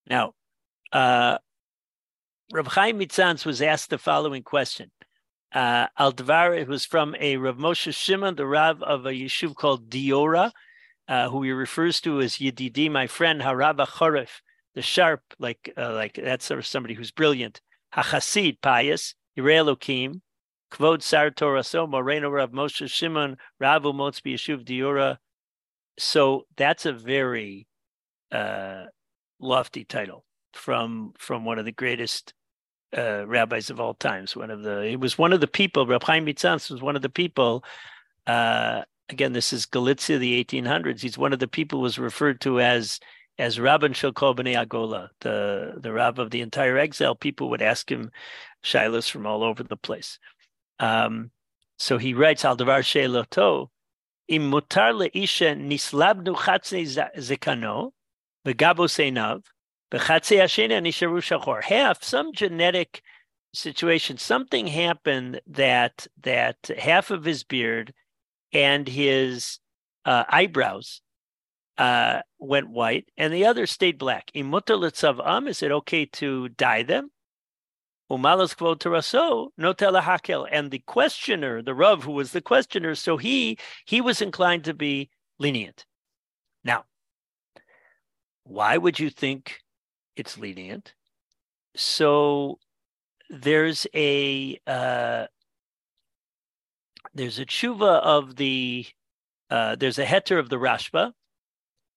Now, 0.08 0.34
uh, 0.92 1.38
Rav 2.52 2.66
Chaim 2.68 2.98
Mitzans 2.98 3.44
was 3.44 3.60
asked 3.60 3.90
the 3.90 3.98
following 3.98 4.42
question. 4.42 4.90
Uh, 5.52 5.86
was 5.98 6.84
from 6.84 7.16
a 7.18 7.36
Rav 7.36 7.56
Moshe 7.56 7.94
Shimon, 7.94 8.36
the 8.36 8.46
Rav 8.46 8.82
of 8.82 9.06
a 9.06 9.10
yeshuv 9.10 9.54
called 9.54 9.90
Diora, 9.90 10.52
uh, 11.08 11.28
who 11.30 11.42
he 11.42 11.50
refers 11.50 12.00
to 12.02 12.20
as 12.20 12.34
Yedidi, 12.36 12.90
my 12.90 13.06
friend, 13.06 13.40
Harava 13.40 13.86
Choref, 13.86 14.42
the 14.74 14.82
sharp, 14.82 15.22
like 15.38 15.72
uh, 15.76 15.94
like 15.94 16.20
that's 16.22 16.50
somebody 16.62 16.94
who's 16.94 17.10
brilliant. 17.10 17.60
Hachasid, 17.94 18.58
pious, 18.60 19.14
Yirei 19.38 19.64
Elokim, 19.64 20.20
Kvod 20.70 21.02
Sar 21.02 21.30
Torah 21.30 21.64
So, 21.64 21.86
Moreno 21.86 22.28
Rav 22.28 22.50
Moshe 22.50 22.90
Shimon, 22.90 23.36
Rav 23.58 23.82
Umotzbi 23.82 24.34
Yeshuv 24.34 24.64
Diora. 24.64 25.18
So 25.98 26.46
that's 26.56 26.84
a 26.84 26.92
very 26.92 27.66
uh, 28.30 28.86
lofty 29.40 29.84
title 29.84 30.24
from 30.52 31.12
from 31.18 31.44
one 31.44 31.58
of 31.58 31.64
the 31.64 31.72
greatest 31.72 32.34
uh, 32.96 33.26
rabbis 33.26 33.70
of 33.70 33.80
all 33.80 33.94
times. 33.94 34.36
One 34.36 34.50
of 34.50 34.62
the 34.62 34.86
he 34.88 34.96
was 34.96 35.18
one 35.18 35.32
of 35.32 35.40
the 35.40 35.46
people. 35.46 35.86
Reb 35.86 36.02
Chaim 36.02 36.24
was 36.24 36.82
one 36.82 36.96
of 36.96 37.02
the 37.02 37.08
people. 37.08 37.64
Uh, 38.26 38.82
again, 39.08 39.32
this 39.32 39.52
is 39.52 39.66
Galicia, 39.66 40.18
the 40.18 40.44
1800s. 40.44 41.00
He's 41.00 41.18
one 41.18 41.32
of 41.32 41.38
the 41.38 41.48
people 41.48 41.80
was 41.80 41.98
referred 41.98 42.40
to 42.42 42.60
as 42.60 43.00
as 43.38 43.58
Rabban 43.58 43.92
Shokol 43.92 44.34
B'nei 44.34 44.66
Agola, 44.66 45.10
the 45.20 45.74
the 45.76 45.92
Rab 45.92 46.18
of 46.18 46.30
the 46.30 46.40
entire 46.40 46.78
exile. 46.78 47.14
People 47.14 47.50
would 47.50 47.62
ask 47.62 47.90
him 47.90 48.10
shilas 48.64 49.10
from 49.10 49.26
all 49.26 49.42
over 49.44 49.62
the 49.62 49.76
place. 49.76 50.18
Um, 50.78 51.30
so 51.78 51.98
he 51.98 52.14
writes 52.14 52.44
Al 52.44 52.56
Davar 52.56 52.80
Sheloto, 52.80 53.68
Im 54.28 54.50
mutar 54.50 54.92
leisha 54.92 55.54
nislabnu 55.54 56.34
chatzei 56.34 56.86
zekano, 57.18 57.92
begabo 58.46 58.86
seinav, 58.86 59.42
Half 61.62 62.04
some 62.04 62.32
genetic 62.32 63.02
situation, 63.52 64.18
something 64.18 64.68
happened 64.68 65.40
that 65.48 66.06
that 66.22 66.70
half 66.78 67.10
of 67.10 67.24
his 67.24 67.42
beard 67.42 67.92
and 68.52 68.86
his 68.86 69.58
uh, 70.04 70.24
eyebrows 70.28 71.00
uh, 71.78 72.20
went 72.38 72.70
white, 72.70 73.08
and 73.16 73.34
the 73.34 73.46
other 73.46 73.66
stayed 73.66 73.98
black. 73.98 74.30
am, 74.34 75.48
is 75.48 75.62
it 75.62 75.72
okay 75.72 76.06
to 76.06 76.48
dye 76.50 76.84
them? 76.84 77.10
Umalas 78.10 78.54
teraso 78.54 79.48
no 79.58 79.74
hakel. 79.74 80.46
And 80.50 80.70
the 80.70 80.78
questioner, 80.86 81.62
the 81.62 81.74
Rav 81.74 82.04
who 82.04 82.12
was 82.12 82.30
the 82.30 82.40
questioner, 82.40 82.94
so 82.94 83.16
he 83.16 83.58
he 83.84 84.00
was 84.00 84.22
inclined 84.22 84.62
to 84.64 84.74
be 84.74 85.10
lenient. 85.40 85.84
Why 88.46 88.76
would 88.76 88.98
you 88.98 89.10
think 89.10 89.60
it's 90.16 90.38
lenient. 90.38 90.94
So 91.76 92.58
there's 93.28 93.86
a 93.94 94.58
uh, 94.66 95.26
there's 97.14 97.38
a 97.38 97.46
tshuva 97.46 98.00
of 98.00 98.36
the 98.36 98.86
uh, 99.50 99.76
there's 99.76 99.98
a 99.98 100.06
heter 100.06 100.38
of 100.38 100.48
the 100.48 100.56
Rashba, 100.56 101.12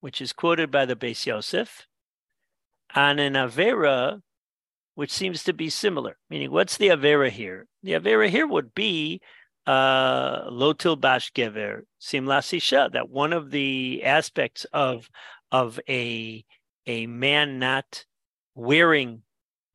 which 0.01 0.21
is 0.21 0.33
quoted 0.33 0.69
by 0.69 0.85
the 0.85 0.95
Beis 0.95 1.25
Yosef, 1.25 1.87
and 2.93 3.19
an 3.19 3.33
avera, 3.33 4.21
which 4.95 5.11
seems 5.11 5.43
to 5.45 5.53
be 5.53 5.69
similar. 5.69 6.17
Meaning, 6.29 6.51
what's 6.51 6.77
the 6.77 6.89
avera 6.89 7.29
here? 7.29 7.67
The 7.81 7.93
avera 7.93 8.29
here 8.29 8.45
would 8.45 8.75
be 8.75 9.21
uh, 9.65 10.49
lotil 10.49 10.99
bash 10.99 11.31
gever 11.31 11.83
simlasisha. 12.01 12.91
That 12.91 13.09
one 13.09 13.31
of 13.31 13.51
the 13.51 14.03
aspects 14.03 14.65
of 14.73 15.09
of 15.51 15.79
a 15.89 16.43
a 16.85 17.07
man 17.07 17.59
not 17.59 18.05
wearing 18.55 19.21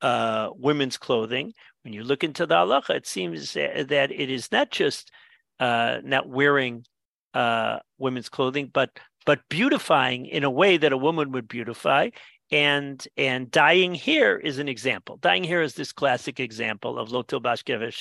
uh, 0.01 0.49
women's 0.55 0.97
clothing. 0.97 1.53
When 1.83 1.93
you 1.93 2.03
look 2.03 2.23
into 2.23 2.45
the 2.45 2.55
halacha, 2.55 2.91
it 2.91 3.07
seems 3.07 3.53
that 3.53 4.11
it 4.11 4.29
is 4.29 4.51
not 4.51 4.71
just 4.71 5.11
uh, 5.59 5.99
not 6.03 6.27
wearing 6.27 6.85
uh, 7.33 7.79
women's 7.97 8.29
clothing, 8.29 8.69
but 8.73 8.89
but 9.25 9.41
beautifying 9.49 10.25
in 10.27 10.43
a 10.43 10.49
way 10.49 10.77
that 10.77 10.93
a 10.93 10.97
woman 10.97 11.31
would 11.31 11.47
beautify. 11.47 12.09
And 12.51 13.05
and 13.17 13.49
dyeing 13.49 13.95
hair 13.95 14.37
is 14.37 14.59
an 14.59 14.69
example. 14.69 15.17
Dying 15.17 15.43
hair 15.43 15.63
is 15.63 15.73
this 15.73 15.91
classic 15.91 16.39
example 16.39 16.99
of 16.99 17.09
lotil 17.09 17.41
bashkever 17.41 17.91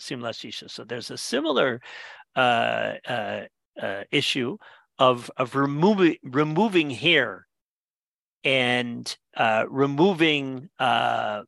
simla 0.00 0.30
shisha. 0.30 0.68
So 0.68 0.82
there's 0.82 1.12
a 1.12 1.16
similar 1.16 1.80
uh, 2.34 2.94
uh, 3.06 3.42
uh, 3.80 4.02
issue 4.10 4.56
of 4.98 5.30
of 5.36 5.54
removing 5.54 6.16
removing 6.22 6.90
hair 6.90 7.46
and 8.44 9.16
uh, 9.36 9.64
removing 9.68 10.68
uh, 10.78 11.42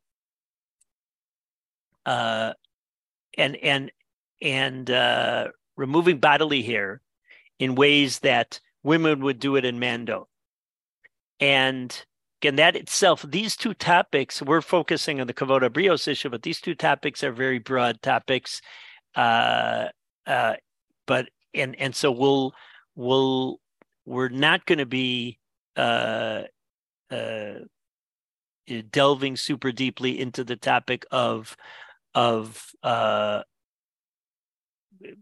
uh, 2.07 2.53
and 3.37 3.57
and 3.57 3.93
and 4.43 4.91
uh, 4.91 5.49
removing 5.77 6.19
bodily 6.19 6.63
hair 6.63 7.01
in 7.59 7.75
ways 7.75 8.21
that 8.21 8.61
women 8.83 9.21
would 9.21 9.39
do 9.39 9.57
it 9.57 9.65
in 9.65 9.79
Mando. 9.79 10.29
And 11.39 12.05
again, 12.41 12.57
that 12.57 12.77
itself, 12.77 13.25
these 13.29 13.57
two 13.57 13.75
topics, 13.75 14.41
we're 14.43 14.63
focusing 14.63 15.21
on 15.21 15.27
the 15.27 15.35
Kavod 15.35 15.69
Brios 15.71 16.09
issue, 16.09 16.31
but 16.31 16.43
these 16.43 16.61
two 16.61 16.75
topics 16.75 17.23
are 17.23 17.33
very 17.33 17.59
broad 17.59 18.01
topics. 18.03 18.61
Uh, 19.15 19.89
uh, 20.27 20.55
but 21.07 21.29
and 21.55 21.75
and 21.81 21.95
so 21.95 22.13
we'll 22.13 22.55
we'll 22.95 23.61
we're 24.07 24.29
not 24.29 24.67
going 24.67 24.79
to 24.79 24.87
be 24.87 25.39
uh, 25.77 26.43
uh, 27.11 27.55
delving 28.91 29.37
super 29.37 29.73
deeply 29.73 30.21
into 30.21 30.45
the 30.45 30.57
topic 30.57 31.05
of 31.11 31.57
of 32.15 32.71
uh, 32.83 33.43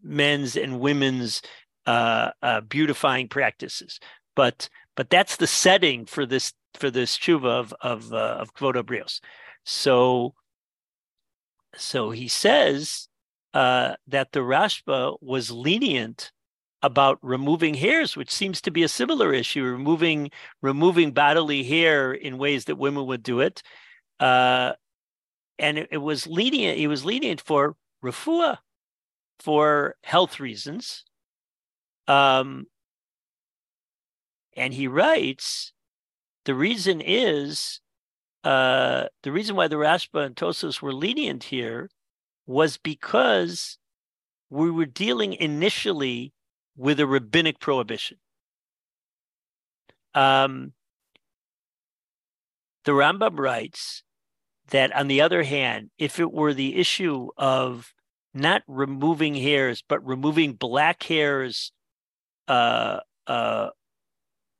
men's 0.03 0.57
and 0.57 0.81
women's 0.81 1.43
uh, 1.87 2.31
uh, 2.43 2.61
beautifying 2.63 3.29
practices, 3.29 4.01
but 4.35 4.69
but 4.97 5.11
that's 5.11 5.37
the 5.37 5.47
setting 5.47 6.07
for 6.07 6.27
this 6.27 6.53
for 6.75 6.91
this 6.91 7.17
tshuva 7.17 7.47
of 7.47 7.75
of 7.81 8.13
uh, 8.13 8.37
of 8.41 8.55
Kvod 8.55 8.75
Brios. 8.85 9.21
So 9.65 10.35
so 11.77 12.11
he 12.11 12.29
says 12.29 13.09
that 13.53 14.33
the 14.33 14.41
Rashba 14.41 15.17
was 15.21 15.51
lenient 15.51 16.33
about 16.83 17.19
removing 17.23 17.75
hairs, 17.75 18.17
which 18.17 18.31
seems 18.31 18.61
to 18.61 18.71
be 18.71 18.83
a 18.83 18.89
similar 18.89 19.33
issue, 19.33 19.65
removing 19.65 20.31
removing 20.63 21.13
bodily 21.13 21.65
hair 21.65 22.13
in 22.13 22.39
ways 22.39 22.67
that 22.67 22.77
women 22.77 23.07
would 23.07 23.23
do 23.23 23.41
it. 23.41 23.63
Uh, 24.21 24.73
and 25.59 25.79
it, 25.79 25.89
it, 25.93 25.99
was 25.99 26.27
lenient, 26.27 26.79
he 26.79 26.87
was 26.87 27.05
lenient 27.05 27.41
for 27.41 27.75
refuah, 28.05 28.59
for 29.41 29.97
health 30.05 30.39
reasons. 30.41 31.05
Um, 32.07 32.67
and 34.57 34.73
he 34.73 34.89
writes, 34.89 35.73
the 36.45 36.55
reason 36.55 37.01
is 37.01 37.81
uh, 38.45 39.07
the 39.23 39.33
reason 39.33 39.57
why 39.57 39.69
the 39.69 39.77
Rashba 39.77 40.25
and 40.25 40.37
Tosos 40.37 40.81
were 40.81 40.95
lenient 40.95 41.45
here 41.45 41.91
was 42.47 42.79
because 42.79 43.79
we 44.49 44.71
were 44.71 44.87
dealing 44.87 45.35
initially 45.35 46.33
with 46.79 47.01
a 47.01 47.07
rabbinic 47.07 47.59
prohibition. 47.59 48.17
Um, 50.15 50.73
the 52.85 52.93
Rambam 52.93 53.39
writes 53.39 54.05
that, 54.71 54.95
on 54.95 55.09
the 55.09 55.21
other 55.21 55.43
hand, 55.43 55.91
if 55.99 56.19
it 56.19 56.33
were 56.33 56.55
the 56.55 56.77
issue 56.77 57.29
of 57.37 57.93
not 58.33 58.63
removing 58.69 59.35
hairs, 59.35 59.83
but 59.87 60.07
removing 60.07 60.53
black 60.53 61.03
hairs 61.03 61.73
uh, 62.47 63.01
uh, 63.27 63.69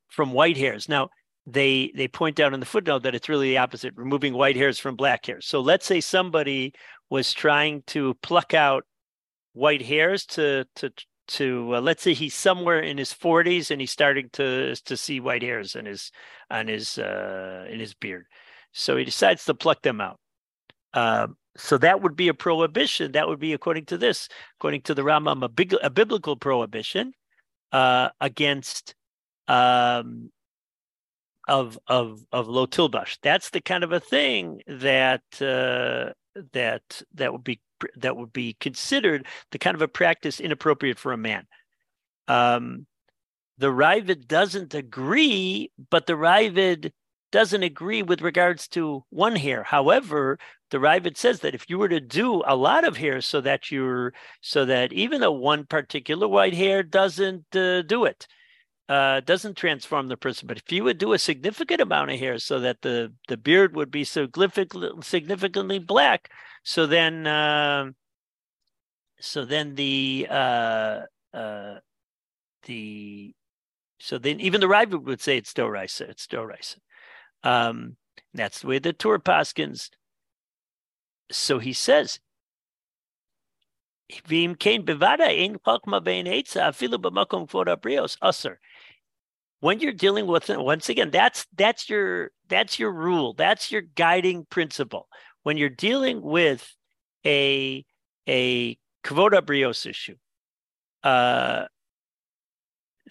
from 0.09 0.33
white 0.33 0.57
hairs. 0.57 0.89
Now, 0.89 1.09
they 1.47 1.93
they 1.95 2.09
point 2.09 2.41
out 2.41 2.53
in 2.53 2.61
the 2.61 2.67
footnote 2.67 3.05
that 3.05 3.15
it's 3.15 3.29
really 3.29 3.51
the 3.51 3.59
opposite, 3.59 3.95
removing 3.97 4.35
white 4.35 4.57
hairs 4.57 4.79
from 4.79 4.97
black 4.97 5.25
hairs. 5.25 5.47
So 5.47 5.61
let's 5.61 5.87
say 5.87 6.01
somebody 6.01 6.75
was 7.09 7.33
trying 7.33 7.83
to 7.87 8.15
pluck 8.23 8.53
out 8.53 8.85
white 9.53 9.83
hairs 9.83 10.27
to 10.27 10.67
to 10.77 10.91
to 11.29 11.77
uh, 11.77 11.81
let's 11.81 12.03
say 12.03 12.15
he's 12.15 12.35
somewhere 12.35 12.81
in 12.81 12.99
his 12.99 13.13
40s 13.13 13.71
and 13.71 13.81
he's 13.81 13.91
starting 13.91 14.29
to 14.35 14.75
to 14.77 14.97
see 14.97 15.21
white 15.21 15.43
hairs 15.43 15.77
in 15.77 15.87
his 15.87 16.11
on 16.51 16.69
his 16.69 16.99
uh 16.99 17.67
in 17.71 17.81
his 17.81 17.95
beard 17.95 18.27
So 18.73 18.97
he 18.97 19.05
decides 19.05 19.45
to 19.47 19.55
pluck 19.55 19.83
them 19.83 20.01
out. 20.01 20.19
Uh, 20.95 21.29
so 21.57 21.77
that 21.79 22.03
would 22.03 22.17
be 22.17 22.29
a 22.29 22.35
prohibition. 22.35 23.13
That 23.13 23.29
would 23.29 23.41
be 23.41 23.53
according 23.53 23.87
to 23.87 23.99
this, 23.99 24.29
according 24.59 24.83
to 24.83 24.95
the 24.95 25.03
Rambam, 25.03 25.45
a, 25.45 25.49
big, 25.49 25.75
a 25.83 25.91
biblical 25.91 26.37
prohibition 26.37 27.13
uh, 27.73 28.11
against 28.21 28.95
um, 29.49 30.31
of 31.49 31.79
of 31.89 32.21
of 32.33 32.49
lo 32.49 32.67
tilbash. 32.67 33.19
That's 33.23 33.51
the 33.51 33.61
kind 33.61 33.83
of 33.85 33.93
a 33.93 34.01
thing 34.01 34.61
that 34.67 35.23
uh, 35.41 36.13
that 36.53 37.03
that 37.15 37.33
would 37.33 37.45
be 37.45 37.61
that 37.97 38.17
would 38.17 38.33
be 38.33 38.55
considered 38.55 39.27
the 39.51 39.59
kind 39.59 39.75
of 39.75 39.83
a 39.83 39.89
practice 39.89 40.41
inappropriate 40.41 40.99
for 40.99 41.13
a 41.13 41.17
man. 41.17 41.47
Um, 42.27 42.87
the 43.59 43.69
Raavad 43.69 44.27
doesn't 44.27 44.75
agree, 44.75 45.71
but 45.91 46.07
the 46.07 46.15
Raavad 46.15 46.93
doesn't 47.31 47.63
agree 47.63 48.03
with 48.03 48.23
regards 48.23 48.69
to 48.69 49.05
one 49.11 49.37
hair. 49.37 49.63
However, 49.63 50.39
the 50.71 50.79
Raavad 50.79 51.17
says 51.17 51.41
that 51.41 51.55
if 51.55 51.69
you 51.69 51.79
were 51.79 51.89
to 51.89 52.01
do 52.01 52.43
a 52.47 52.57
lot 52.57 52.85
of 52.85 52.97
hair 52.97 53.21
so 53.21 53.41
that 53.43 53.71
you're 53.71 54.13
so 54.41 54.65
that 54.65 54.93
even 54.93 55.21
though 55.21 55.33
one 55.33 55.65
particular 55.67 56.29
white 56.29 56.55
hair 56.55 56.83
doesn't 56.83 57.55
uh, 57.55 57.83
do 57.83 58.05
it, 58.05 58.27
uh, 58.89 59.21
doesn't 59.21 59.57
transform 59.57 60.09
the 60.09 60.17
person. 60.17 60.47
But 60.47 60.59
if 60.59 60.73
you 60.73 60.85
would 60.85 60.99
do 60.99 61.13
a 61.13 61.19
significant 61.19 61.81
amount 61.81 62.11
of 62.11 62.19
hair 62.19 62.39
so 62.39 62.61
that 62.61 62.83
the 62.83 63.13
the 63.29 63.37
beard 63.37 63.77
would 63.77 63.91
be 63.91 64.05
significantly 64.05 64.91
significantly 65.03 65.79
black, 65.79 66.31
so 66.63 66.87
then 66.87 67.27
uh, 67.27 67.91
so 69.21 69.45
then 69.45 69.75
the 69.75 70.27
uh, 70.31 71.01
uh, 71.35 71.75
the 72.65 73.35
so 74.01 74.19
then 74.19 74.41
even 74.41 74.61
the 74.61 74.67
Raavad 74.67 75.05
would 75.05 75.21
say 75.21 75.37
it's 75.37 75.51
still 75.51 75.71
rice. 75.71 76.01
It's 76.01 76.23
still 76.23 76.47
rice. 76.47 76.77
Um, 77.43 77.97
that's 78.33 78.61
the 78.61 78.69
way 78.69 78.79
the 78.79 78.93
Tur 78.93 79.19
Paskins. 79.19 79.91
So 81.31 81.59
he 81.59 81.73
says, 81.73 82.21
when 89.61 89.81
you're 89.81 89.93
dealing 89.93 90.27
with 90.27 90.49
once 90.49 90.89
again 90.89 91.11
that's 91.11 91.47
that's 91.57 91.89
your 91.89 92.31
that's 92.49 92.79
your 92.79 92.93
rule 92.93 93.35
that's 93.35 93.71
your 93.73 93.83
guiding 93.83 94.47
principle 94.51 95.09
when 95.43 95.57
you're 95.57 95.69
dealing 95.69 96.23
with 96.23 96.75
a 97.27 97.85
a 98.29 98.77
kvod 99.05 99.33
brios 99.43 99.87
issue 99.87 100.15
uh, 101.05 101.67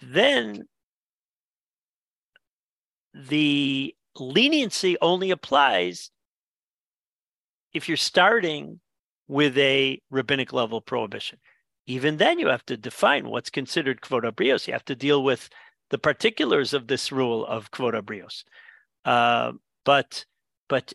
then 0.02 0.64
the 3.14 3.94
leniency 4.18 4.96
only 5.00 5.30
applies 5.30 6.10
if 7.72 7.88
you're 7.88 7.96
starting 7.96 8.80
with 9.26 9.56
a 9.58 10.00
rabbinic 10.10 10.52
level 10.52 10.80
prohibition. 10.80 11.38
Even 11.86 12.16
then, 12.18 12.38
you 12.38 12.48
have 12.48 12.64
to 12.66 12.76
define 12.76 13.28
what's 13.28 13.50
considered 13.50 14.00
kvod 14.00 14.30
brios. 14.32 14.66
You 14.66 14.72
have 14.72 14.84
to 14.86 14.94
deal 14.94 15.22
with 15.22 15.48
the 15.90 15.98
particulars 15.98 16.74
of 16.74 16.86
this 16.86 17.10
rule 17.12 17.46
of 17.46 17.70
kvod 17.70 18.00
brios. 18.02 18.44
Uh, 19.04 19.52
but 19.84 20.24
but 20.68 20.92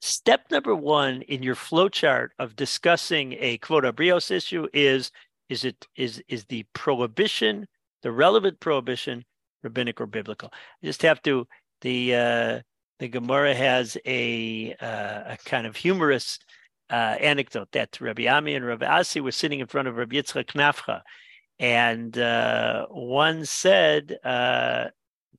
step 0.00 0.50
number 0.50 0.74
one 0.74 1.22
in 1.22 1.42
your 1.42 1.54
flowchart 1.54 2.28
of 2.38 2.56
discussing 2.56 3.34
a 3.38 3.58
kvod 3.58 3.90
brios 3.92 4.30
issue 4.30 4.68
is 4.72 5.10
is 5.48 5.64
it 5.64 5.86
is 5.96 6.22
is 6.28 6.44
the 6.46 6.64
prohibition 6.72 7.66
the 8.02 8.12
relevant 8.12 8.60
prohibition 8.60 9.24
rabbinic 9.62 10.00
or 10.00 10.06
biblical. 10.06 10.52
You 10.80 10.88
just 10.88 11.02
have 11.02 11.22
to 11.22 11.46
the 11.80 12.14
uh, 12.14 12.60
the 12.98 13.08
Gemara 13.08 13.54
has 13.54 13.96
a 14.06 14.74
uh, 14.80 15.34
a 15.34 15.38
kind 15.44 15.66
of 15.66 15.76
humorous 15.76 16.38
uh, 16.90 17.16
anecdote 17.20 17.68
that 17.72 18.00
Rabbi 18.00 18.26
Ami 18.28 18.54
and 18.54 18.64
Rabbi 18.64 18.86
Asi 18.86 19.20
were 19.20 19.32
sitting 19.32 19.60
in 19.60 19.66
front 19.66 19.88
of 19.88 19.96
Rabbi 19.96 20.16
Yitzchak 20.16 20.52
Nafcha, 20.52 21.02
and 21.58 22.16
uh, 22.18 22.86
one 22.86 23.44
said 23.44 24.16
uh, 24.24 24.86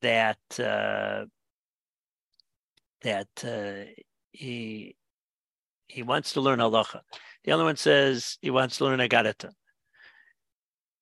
that 0.02 0.38
uh, 0.60 1.26
that 3.04 3.28
uh, 3.44 3.90
he 4.32 4.96
he 5.88 6.04
wants 6.04 6.34
to 6.34 6.42
learn 6.42 6.60
halacha. 6.60 7.02
The 7.44 7.52
other 7.52 7.64
one 7.64 7.78
says 7.78 8.38
he 8.42 8.50
wants 8.50 8.78
to 8.78 8.86
learn 8.86 9.00
agadata. 9.00 9.52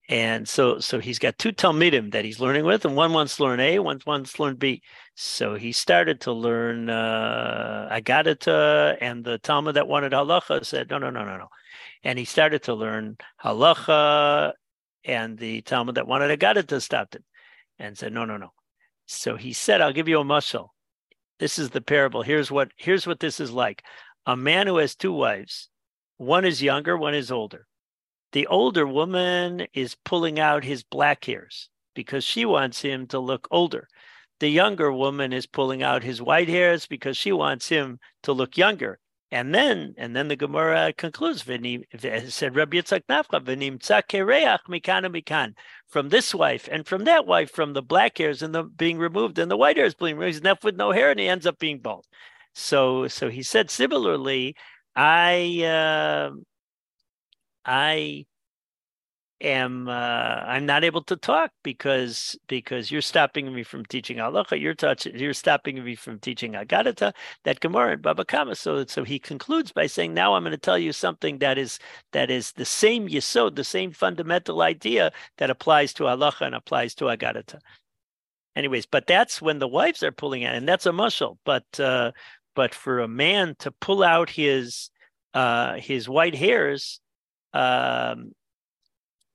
And 0.07 0.47
so, 0.47 0.77
so 0.79 0.99
he's 0.99 1.17
got 1.17 1.39
two 1.39 1.51
Talmidim 1.51 2.11
that 2.11 2.23
he's 2.23 2.39
learning 2.39 2.65
with, 2.65 2.85
and 2.85 2.95
one 2.95 3.11
wants 3.11 3.37
to 3.37 3.43
learn 3.43 3.59
A, 3.59 3.79
one 3.79 3.99
wants 4.05 4.33
to 4.33 4.43
learn 4.43 4.55
B. 4.55 4.83
So 5.15 5.55
he 5.55 5.71
started 5.71 6.21
to 6.21 6.31
learn 6.31 6.91
uh, 6.91 7.89
Agadata, 7.91 8.97
and 9.01 9.25
the 9.25 9.39
Talmud 9.39 9.75
that 9.75 9.87
wanted 9.87 10.11
halacha 10.11 10.63
said, 10.63 10.91
no, 10.91 10.99
no, 10.99 11.09
no, 11.09 11.25
no, 11.25 11.37
no. 11.37 11.47
And 12.03 12.19
he 12.19 12.25
started 12.25 12.61
to 12.63 12.75
learn 12.75 13.17
halacha, 13.43 14.53
and 15.05 15.37
the 15.37 15.61
Talmud 15.61 15.95
that 15.95 16.07
wanted 16.07 16.37
Agadata 16.37 16.81
stopped 16.81 17.15
it 17.15 17.23
and 17.79 17.97
said, 17.97 18.13
no, 18.13 18.25
no, 18.25 18.37
no. 18.37 18.49
So 19.05 19.35
he 19.35 19.53
said, 19.53 19.81
I'll 19.81 19.93
give 19.93 20.07
you 20.07 20.19
a 20.19 20.25
mashal. 20.25 20.69
This 21.39 21.59
is 21.59 21.69
the 21.69 21.81
parable. 21.81 22.23
Here's 22.23 22.49
what 22.49 22.71
here's 22.77 23.05
what 23.05 23.19
this 23.19 23.39
is 23.39 23.51
like. 23.51 23.83
A 24.25 24.35
man 24.35 24.67
who 24.67 24.77
has 24.77 24.95
two 24.95 25.13
wives, 25.13 25.69
one 26.17 26.45
is 26.45 26.63
younger, 26.63 26.97
one 26.97 27.13
is 27.13 27.31
older 27.31 27.67
the 28.35 28.47
older 28.47 28.85
woman 28.85 29.65
is 29.73 29.95
pulling 30.03 30.41
out 30.41 30.65
his 30.65 30.83
black 30.83 31.23
hairs 31.23 31.69
because 31.93 32.21
she 32.25 32.43
wants 32.43 32.81
him 32.81 33.07
to 33.07 33.17
look 33.17 33.47
older. 33.49 33.87
The 34.41 34.49
younger 34.49 34.91
woman 34.91 35.31
is 35.31 35.45
pulling 35.45 35.81
out 35.81 36.03
his 36.03 36.21
white 36.21 36.49
hairs 36.49 36.85
because 36.85 37.15
she 37.15 37.31
wants 37.31 37.69
him 37.69 37.97
to 38.23 38.33
look 38.33 38.57
younger. 38.57 38.99
And 39.35 39.53
then, 39.53 39.95
and 39.97 40.15
then 40.15 40.29
the 40.29 40.37
Gemara 40.37 40.93
concludes, 40.93 41.41
said 41.43 42.55
Rabbi 42.55 42.77
Yitzchak 42.77 43.01
Nafcha, 43.09 43.41
mikana 43.41 45.13
mikan, 45.13 45.53
from 45.89 46.07
this 46.07 46.33
wife 46.33 46.69
and 46.71 46.87
from 46.87 47.03
that 47.03 47.25
wife, 47.25 47.51
from 47.51 47.73
the 47.73 47.81
black 47.81 48.17
hairs 48.17 48.41
and 48.41 48.55
the 48.55 48.63
being 48.63 48.97
removed 48.97 49.37
and 49.37 49.51
the 49.51 49.57
white 49.57 49.75
hairs 49.75 49.93
being 49.93 50.15
removed. 50.15 50.35
He's 50.35 50.43
left 50.43 50.63
with 50.63 50.77
no 50.77 50.93
hair 50.93 51.11
and 51.11 51.19
he 51.19 51.27
ends 51.27 51.45
up 51.45 51.59
being 51.59 51.79
bald. 51.79 52.05
So, 52.53 53.09
so 53.09 53.27
he 53.29 53.43
said 53.43 53.69
similarly, 53.69 54.55
I, 54.95 55.63
uh, 55.65 56.31
I 57.65 58.27
am 59.45 59.87
uh, 59.87 59.91
I'm 59.91 60.65
not 60.65 60.83
able 60.83 61.03
to 61.03 61.15
talk 61.15 61.51
because 61.63 62.37
because 62.47 62.91
you're 62.91 63.01
stopping 63.01 63.53
me 63.53 63.63
from 63.63 63.85
teaching 63.85 64.17
halacha. 64.17 64.59
You're 64.59 64.73
touching. 64.73 65.17
You're 65.17 65.33
stopping 65.33 65.83
me 65.83 65.95
from 65.95 66.19
teaching 66.19 66.53
agadata 66.53 67.13
that 67.43 67.59
Gemara 67.59 67.93
and 67.93 68.01
Baba 68.01 68.25
Kama. 68.25 68.55
So 68.55 68.85
so 68.85 69.03
he 69.03 69.19
concludes 69.19 69.71
by 69.71 69.87
saying, 69.87 70.13
now 70.13 70.33
I'm 70.33 70.43
going 70.43 70.51
to 70.51 70.57
tell 70.57 70.77
you 70.77 70.91
something 70.93 71.37
that 71.39 71.57
is 71.57 71.79
that 72.11 72.29
is 72.31 72.51
the 72.53 72.65
same 72.65 73.07
yisod, 73.07 73.55
the 73.55 73.63
same 73.63 73.91
fundamental 73.91 74.61
idea 74.61 75.11
that 75.37 75.49
applies 75.49 75.93
to 75.93 76.03
halacha 76.03 76.45
and 76.45 76.55
applies 76.55 76.95
to 76.95 77.05
agadata. 77.05 77.59
Anyways, 78.55 78.85
but 78.85 79.07
that's 79.07 79.41
when 79.41 79.59
the 79.59 79.67
wives 79.67 80.01
are 80.03 80.11
pulling 80.11 80.45
out, 80.45 80.55
and 80.55 80.67
that's 80.67 80.85
a 80.85 80.91
mashal. 80.91 81.37
But 81.45 81.79
uh, 81.79 82.11
but 82.55 82.73
for 82.73 82.99
a 82.99 83.07
man 83.07 83.55
to 83.59 83.71
pull 83.71 84.03
out 84.03 84.29
his 84.29 84.89
uh, 85.33 85.75
his 85.75 86.09
white 86.09 86.35
hairs 86.35 86.99
um, 87.53 88.33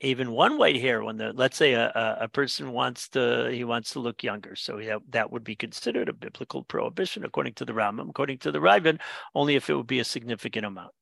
even 0.00 0.32
one 0.32 0.56
white 0.56 0.80
hair 0.80 1.04
when 1.04 1.18
the 1.18 1.32
let's 1.34 1.56
say 1.56 1.74
a, 1.74 2.18
a 2.20 2.28
person 2.28 2.72
wants 2.72 3.08
to 3.10 3.50
he 3.52 3.64
wants 3.64 3.92
to 3.92 4.00
look 4.00 4.22
younger. 4.22 4.56
So 4.56 4.78
that, 4.78 5.00
that 5.10 5.30
would 5.30 5.44
be 5.44 5.54
considered 5.54 6.08
a 6.08 6.12
biblical 6.12 6.62
prohibition 6.62 7.24
according 7.24 7.54
to 7.54 7.64
the 7.64 7.72
Rambam 7.72 8.08
according 8.08 8.38
to 8.38 8.52
the 8.52 8.58
Raavad 8.58 9.00
only 9.34 9.56
if 9.56 9.68
it 9.68 9.74
would 9.74 9.86
be 9.86 10.00
a 10.00 10.04
significant 10.04 10.64
amount. 10.64 10.92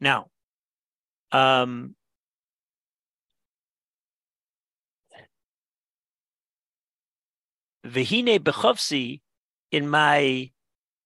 Now 0.00 0.26
um 1.30 1.94
Vehine 7.86 8.38
bechavsi 8.38 9.20
in 9.70 9.88
my 9.88 10.50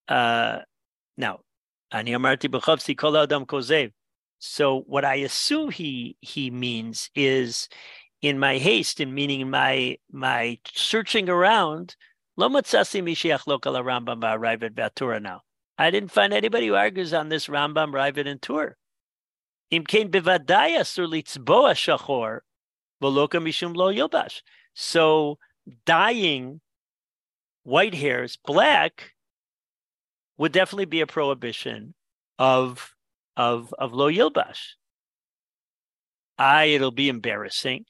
uh 0.08 0.60
now 1.18 1.40
ani 1.92 2.12
amarti 2.12 2.48
bechavsi 2.48 2.96
kol 2.96 3.16
adam 3.16 3.44
kozev 3.44 3.92
so 4.38 4.80
what 4.86 5.04
I 5.04 5.16
assume 5.16 5.70
he 5.70 6.16
he 6.20 6.50
means 6.50 7.10
is 7.14 7.68
in 8.22 8.38
my 8.38 8.58
haste, 8.58 9.00
in 9.00 9.14
meaning 9.14 9.50
my 9.50 9.98
my 10.10 10.58
searching 10.72 11.28
around, 11.28 11.96
lo 12.36 12.48
matzasi 12.48 13.02
mishiach 13.02 13.46
lokal 13.46 13.82
Rambam 13.82 14.20
Raavad 14.20 14.74
Batura 14.74 15.20
now. 15.20 15.42
I 15.76 15.90
didn't 15.90 16.10
find 16.10 16.32
anybody 16.32 16.66
who 16.68 16.74
argues 16.74 17.14
on 17.14 17.28
this 17.28 17.46
Rambam, 17.46 17.92
Raavad, 17.92 18.28
and 18.28 18.42
Tur. 18.42 18.76
Imkain 19.72 20.10
bivadaya 20.10 20.84
sur 20.84 21.06
litzboa 21.06 21.74
shachor 21.74 22.40
v'loka 23.02 23.40
yobash. 23.40 24.42
So 24.74 25.38
dyeing 25.84 26.60
white 27.64 27.94
hairs 27.94 28.38
black 28.44 29.12
would 30.38 30.52
definitely 30.52 30.86
be 30.86 31.00
a 31.00 31.06
prohibition 31.06 31.94
of 32.38 32.94
of 33.38 33.72
of 33.78 33.94
Lo 33.94 34.10
Yilbash. 34.10 34.74
I 36.36 36.64
it'll 36.64 36.90
be 36.90 37.08
embarrassing. 37.08 37.86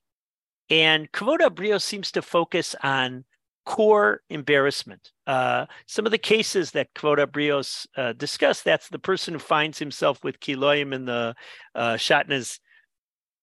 And 0.71 1.11
Kvod 1.11 1.55
Brio 1.55 1.79
seems 1.79 2.13
to 2.13 2.23
focus 2.23 2.77
on 2.83 3.25
core 3.65 4.21
embarrassment. 4.31 5.11
Uh, 5.27 5.67
some 5.87 6.07
of 6.07 6.13
the 6.13 6.19
cases 6.19 6.71
that 6.73 6.95
Kvod 6.95 7.19
Abrios 7.19 7.87
uh, 7.97 8.13
discussed, 8.13 8.65
that's 8.65 8.89
the 8.89 8.99
person 8.99 9.35
who 9.35 9.41
finds 9.41 9.79
himself 9.79 10.23
with 10.23 10.41
kiloim 10.41 10.95
in 10.95 11.07
the 11.07 11.35
uh, 11.75 11.95
shatnez 11.95 12.61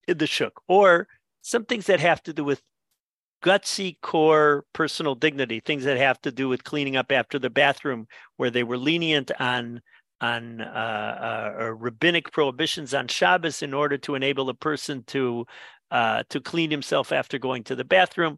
in 0.07 0.17
the 0.17 0.27
shuk, 0.27 0.61
or 0.67 1.07
some 1.41 1.65
things 1.65 1.87
that 1.87 1.99
have 1.99 2.21
to 2.23 2.33
do 2.33 2.43
with 2.43 2.61
gutsy 3.43 3.99
core 4.01 4.65
personal 4.73 5.15
dignity, 5.15 5.59
things 5.59 5.83
that 5.83 5.97
have 5.97 6.19
to 6.21 6.31
do 6.31 6.47
with 6.47 6.63
cleaning 6.63 6.95
up 6.95 7.11
after 7.11 7.37
the 7.37 7.49
bathroom, 7.49 8.07
where 8.37 8.51
they 8.51 8.63
were 8.63 8.77
lenient 8.77 9.31
on 9.39 9.81
on 10.21 10.61
uh, 10.61 11.57
uh, 11.61 11.71
rabbinic 11.73 12.31
prohibitions 12.31 12.93
on 12.93 13.07
Shabbos 13.07 13.61
in 13.61 13.73
order 13.73 13.97
to 13.99 14.15
enable 14.15 14.49
a 14.49 14.53
person 14.53 15.03
to 15.07 15.45
uh, 15.91 16.23
to 16.29 16.41
clean 16.41 16.71
himself 16.71 17.11
after 17.11 17.37
going 17.37 17.63
to 17.65 17.75
the 17.75 17.85
bathroom. 17.85 18.37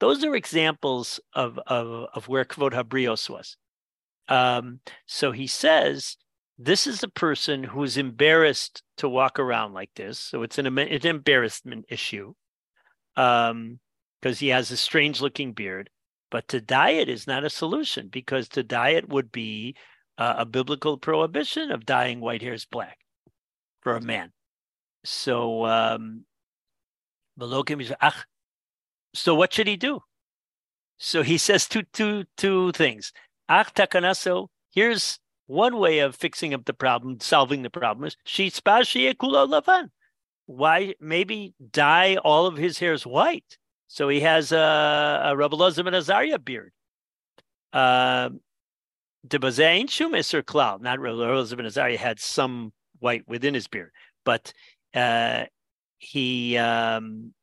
Those 0.00 0.24
are 0.24 0.34
examples 0.34 1.20
of 1.34 1.58
of, 1.66 2.08
of 2.14 2.28
where 2.28 2.44
Kvod 2.44 2.72
Habrios 2.72 3.28
was. 3.28 3.56
Um, 4.28 4.80
so 5.06 5.32
he 5.32 5.46
says 5.46 6.16
this 6.58 6.86
is 6.88 7.02
a 7.02 7.08
person 7.08 7.62
who's 7.62 7.96
embarrassed 7.96 8.82
to 8.96 9.08
walk 9.08 9.38
around 9.38 9.74
like 9.74 9.90
this. 9.94 10.18
So 10.18 10.42
it's 10.42 10.58
an, 10.58 10.66
an 10.66 11.06
embarrassment 11.06 11.86
issue 11.88 12.34
because 13.14 13.50
um, 13.50 13.78
he 14.22 14.48
has 14.48 14.70
a 14.70 14.76
strange 14.76 15.20
looking 15.20 15.52
beard. 15.52 15.88
But 16.30 16.48
to 16.48 16.60
diet 16.60 17.08
is 17.08 17.26
not 17.26 17.44
a 17.44 17.50
solution 17.50 18.08
because 18.08 18.48
to 18.50 18.62
diet 18.62 19.08
would 19.08 19.32
be 19.32 19.76
uh, 20.18 20.34
a 20.38 20.44
biblical 20.44 20.98
prohibition 20.98 21.70
of 21.70 21.86
dyeing 21.86 22.20
white 22.20 22.42
hairs 22.42 22.64
black 22.64 22.98
for 23.80 23.96
a 23.96 24.00
man. 24.00 24.32
So, 25.04 25.64
um, 25.64 26.24
so 29.14 29.34
what 29.34 29.52
should 29.52 29.66
he 29.66 29.76
do? 29.76 30.00
So 30.98 31.22
he 31.22 31.38
says 31.46 31.66
two, 31.66 31.84
two, 31.92 32.24
two 32.36 32.72
things. 32.72 33.12
Ach 33.48 33.72
takanaso, 33.72 34.48
here's 34.70 35.18
one 35.46 35.78
way 35.78 36.00
of 36.00 36.14
fixing 36.14 36.52
up 36.52 36.66
the 36.66 36.74
problem, 36.74 37.20
solving 37.20 37.62
the 37.62 37.70
problem 37.70 38.04
is 38.04 38.16
lavan. 38.26 39.90
Why 40.44 40.94
maybe 41.00 41.54
dye 41.72 42.16
all 42.16 42.46
of 42.46 42.56
his 42.56 42.78
hairs 42.78 43.06
white 43.06 43.58
so 43.88 44.08
he 44.10 44.20
has 44.20 44.52
a, 44.52 45.22
a 45.24 45.36
Rabbi 45.36 45.56
Elazar 45.56 45.92
Azariah 45.92 46.38
beard. 46.38 46.72
Uh, 47.72 48.30
Debazain 49.28 49.86
Shumis 49.86 50.34
or 50.34 50.42
Cloud. 50.42 50.82
Not 50.82 50.98
Rabbi 51.00 51.16
Elazar 51.16 51.64
Azariah 51.64 51.98
had 51.98 52.20
some 52.20 52.72
white 53.00 53.26
within 53.28 53.54
his 53.54 53.68
beard, 53.68 53.92
but 54.24 54.52
uh, 54.94 55.44
he 55.98 56.56
um, 56.56 57.34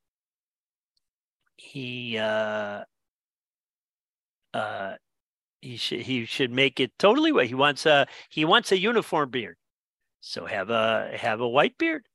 he 1.57 2.17
uh, 2.17 2.83
uh, 4.53 4.93
he 5.61 5.77
should 5.77 6.01
he 6.01 6.25
should 6.25 6.51
make 6.51 6.79
it 6.79 6.91
totally 6.97 7.31
white. 7.31 7.47
He 7.47 7.55
wants 7.55 7.85
a 7.85 8.07
he 8.29 8.45
wants 8.45 8.71
a 8.71 8.79
uniform 8.79 9.29
beard. 9.29 9.57
So 10.21 10.45
have 10.45 10.69
a 10.69 11.11
have 11.17 11.41
a 11.41 11.47
white 11.47 11.77
beard. 11.77 12.07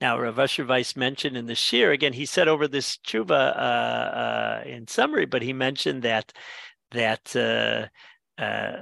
Now 0.00 0.18
Rav 0.18 0.38
Asher 0.38 0.64
Weiss 0.64 0.96
mentioned 0.96 1.36
in 1.36 1.46
the 1.46 1.54
shir 1.54 1.90
again. 1.92 2.12
He 2.12 2.26
said 2.26 2.48
over 2.48 2.68
this 2.68 2.98
tshuva 2.98 3.30
uh, 3.30 3.32
uh, 3.32 4.62
in 4.66 4.86
summary, 4.86 5.26
but 5.26 5.42
he 5.42 5.52
mentioned 5.52 6.02
that 6.02 6.32
that 6.92 7.34
uh, 8.38 8.72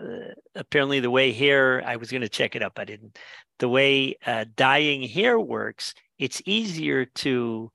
apparently 0.54 1.00
the 1.00 1.10
way 1.10 1.32
hair. 1.32 1.82
I 1.86 1.96
was 1.96 2.10
going 2.10 2.22
to 2.22 2.28
check 2.28 2.54
it 2.54 2.62
up. 2.62 2.78
I 2.78 2.84
didn't. 2.84 3.18
The 3.58 3.68
way 3.68 4.16
uh, 4.26 4.44
dyeing 4.54 5.02
hair 5.02 5.40
works, 5.40 5.94
it's 6.18 6.42
easier 6.44 7.06
to 7.06 7.70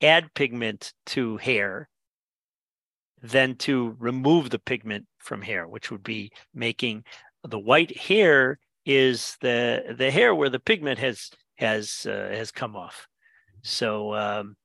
add 0.00 0.32
pigment 0.34 0.92
to 1.06 1.36
hair 1.38 1.88
than 3.22 3.56
to 3.56 3.96
remove 3.98 4.50
the 4.50 4.58
pigment 4.58 5.06
from 5.18 5.42
hair, 5.42 5.66
which 5.66 5.90
would 5.90 6.02
be 6.02 6.30
making 6.54 7.04
the 7.42 7.58
white 7.58 7.96
hair 7.96 8.58
is 8.86 9.36
the 9.40 9.94
the 9.96 10.10
hair 10.10 10.34
where 10.34 10.50
the 10.50 10.60
pigment 10.60 10.98
has 10.98 11.30
has 11.56 12.06
uh, 12.06 12.28
has 12.30 12.50
come 12.50 12.76
off. 12.76 13.06
So 13.62 14.14
um, 14.14 14.56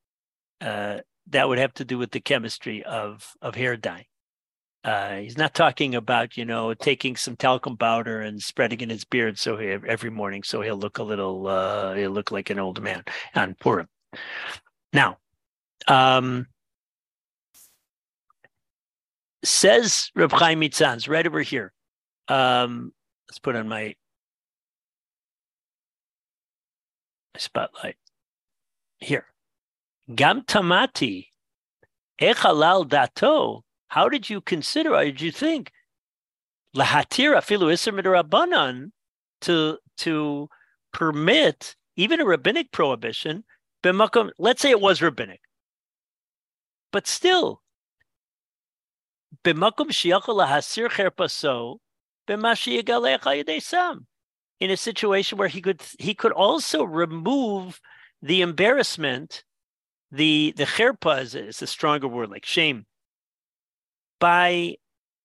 uh, 0.62 1.00
that 1.28 1.48
would 1.48 1.58
have 1.58 1.74
to 1.76 1.86
do 1.86 1.98
with 1.98 2.12
the 2.12 2.20
chemistry 2.20 2.84
of 2.84 3.26
of 3.42 3.56
hair 3.56 3.78
dye. 3.78 4.08
Uh, 4.84 5.18
he's 5.18 5.38
not 5.38 5.54
talking 5.54 5.94
about 5.94 6.38
you 6.38 6.46
know 6.46 6.74
taking 6.74 7.16
some 7.18 7.36
talcum 7.36 7.76
powder 7.76 8.22
and 8.22 8.42
spreading 8.42 8.80
in 8.80 8.90
his 8.90 9.04
beard 9.04 9.38
so 9.38 9.58
he, 9.58 9.68
every 9.68 10.10
morning 10.10 10.42
so 10.42 10.62
he'll 10.62 10.78
look 10.78 11.00
a 11.00 11.04
little 11.04 11.48
uh, 11.48 11.94
he'll 11.96 12.12
look 12.12 12.32
like 12.32 12.50
an 12.50 12.60
old 12.60 12.82
man 12.82 13.04
on 13.36 13.56
Purim. 13.60 13.88
Now, 14.94 15.18
um, 15.88 16.48
says 19.44 20.12
Reb 20.16 20.32
Chaim 20.32 20.62
Mitzanz 20.62 21.10
right 21.10 21.28
over 21.28 21.42
here. 21.42 21.74
Um, 22.28 22.94
let's 23.30 23.40
put 23.40 23.56
on 23.56 23.68
my 23.68 23.96
spotlight 27.38 27.96
here. 29.00 29.26
Gam 30.14 30.42
tamati 30.42 31.28
echalal 32.20 32.88
dato. 32.88 33.64
How 33.90 34.10
did 34.10 34.30
you 34.30 34.42
consider? 34.42 34.96
How 34.96 35.04
did 35.04 35.22
you 35.22 35.32
think 35.32 35.72
lahatir 36.76 37.36
afilu 37.36 37.72
iser 37.72 38.92
to 39.42 39.78
to 39.98 40.50
permit 40.94 41.76
even 41.96 42.20
a 42.20 42.26
rabbinic 42.26 42.72
prohibition? 42.72 43.44
Let's 43.84 44.62
say 44.62 44.72
it 44.72 44.82
was 44.82 45.02
rabbinic, 45.02 45.42
but 46.92 47.08
still 47.08 47.62
in 49.46 49.64
a 54.72 54.78
situation 54.78 55.38
where 55.38 55.48
he 55.48 55.62
could 55.62 55.82
he 55.98 56.14
could 56.14 56.32
also 56.32 56.84
remove 56.84 57.80
the 58.22 58.42
embarrassment, 58.42 59.44
the 60.12 60.54
the 60.58 60.66
cherpa 60.66 61.22
is, 61.22 61.36
is 61.36 61.62
a 61.62 61.68
stronger 61.68 62.08
word 62.08 62.30
like 62.30 62.46
shame, 62.46 62.86
by 64.20 64.76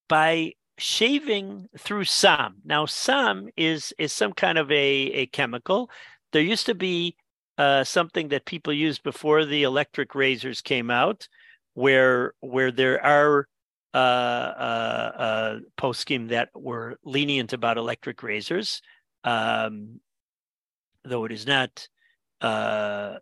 by 0.09 0.53
shaving 0.79 1.69
through 1.79 2.05
sam. 2.05 2.57
Now 2.65 2.87
sam 2.87 3.49
is 3.57 3.93
is 3.99 4.13
some 4.13 4.33
kind 4.33 4.59
of 4.59 4.71
a, 4.71 4.75
a 4.75 5.27
chemical. 5.27 5.91
There 6.33 6.43
used 6.43 6.67
to 6.67 6.75
be 6.75 7.17
uh, 7.59 7.85
something 7.85 8.29
that 8.29 8.45
people 8.45 8.73
used 8.73 9.03
before 9.03 9.45
the 9.45 9.63
electric 9.63 10.15
razors 10.15 10.61
came 10.61 10.91
out, 10.91 11.29
where 11.75 12.35
where 12.41 12.73
there 12.73 13.05
are 13.05 13.49
uh, 13.95 13.97
uh, 13.97 15.13
uh, 15.17 15.59
poskim 15.79 16.29
that 16.31 16.49
were 16.55 16.99
lenient 17.05 17.53
about 17.53 17.79
electric 17.79 18.23
razors, 18.25 18.83
um, 19.23 20.01
though 21.05 21.25
it 21.25 21.31
is 21.31 21.47
not 21.47 21.89
uh, 22.41 23.15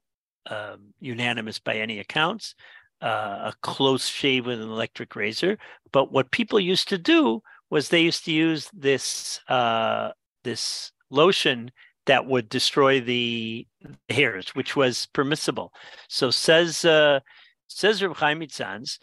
um, 0.46 0.94
unanimous 0.98 1.58
by 1.58 1.76
any 1.76 1.98
accounts. 1.98 2.54
Uh, 3.02 3.50
a 3.50 3.54
close 3.62 4.06
shave 4.06 4.46
with 4.46 4.60
an 4.60 4.70
electric 4.70 5.16
razor, 5.16 5.58
but 5.90 6.12
what 6.12 6.30
people 6.30 6.60
used 6.60 6.88
to 6.88 6.96
do 6.96 7.42
was 7.68 7.88
they 7.88 8.02
used 8.02 8.24
to 8.24 8.32
use 8.32 8.70
this 8.72 9.40
uh, 9.48 10.12
this 10.44 10.92
lotion 11.10 11.72
that 12.06 12.26
would 12.26 12.48
destroy 12.48 13.00
the 13.00 13.66
hairs, 14.08 14.54
which 14.54 14.76
was 14.76 15.08
permissible. 15.12 15.72
So 16.08 16.30
says 16.30 16.84
uh, 16.84 17.20
says 17.66 18.02
Reb 18.02 18.14
Chaim 18.16 18.40
Mitzanz, 18.40 18.98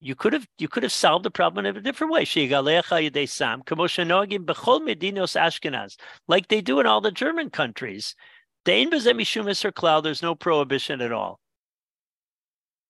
you 0.00 0.14
could 0.14 0.32
have 0.32 0.46
you 0.58 0.68
could 0.68 0.82
have 0.82 0.92
solved 0.92 1.24
the 1.24 1.30
problem 1.30 1.66
in 1.66 1.76
a 1.76 1.80
different 1.80 2.12
way. 2.12 2.24
Like 6.28 6.48
they 6.48 6.60
do 6.60 6.80
in 6.80 6.86
all 6.86 7.00
the 7.00 7.12
German 7.12 7.50
countries. 7.50 8.14
There's 8.64 9.06
no 10.22 10.34
prohibition 10.34 11.00
at 11.00 11.12
all. 11.12 11.40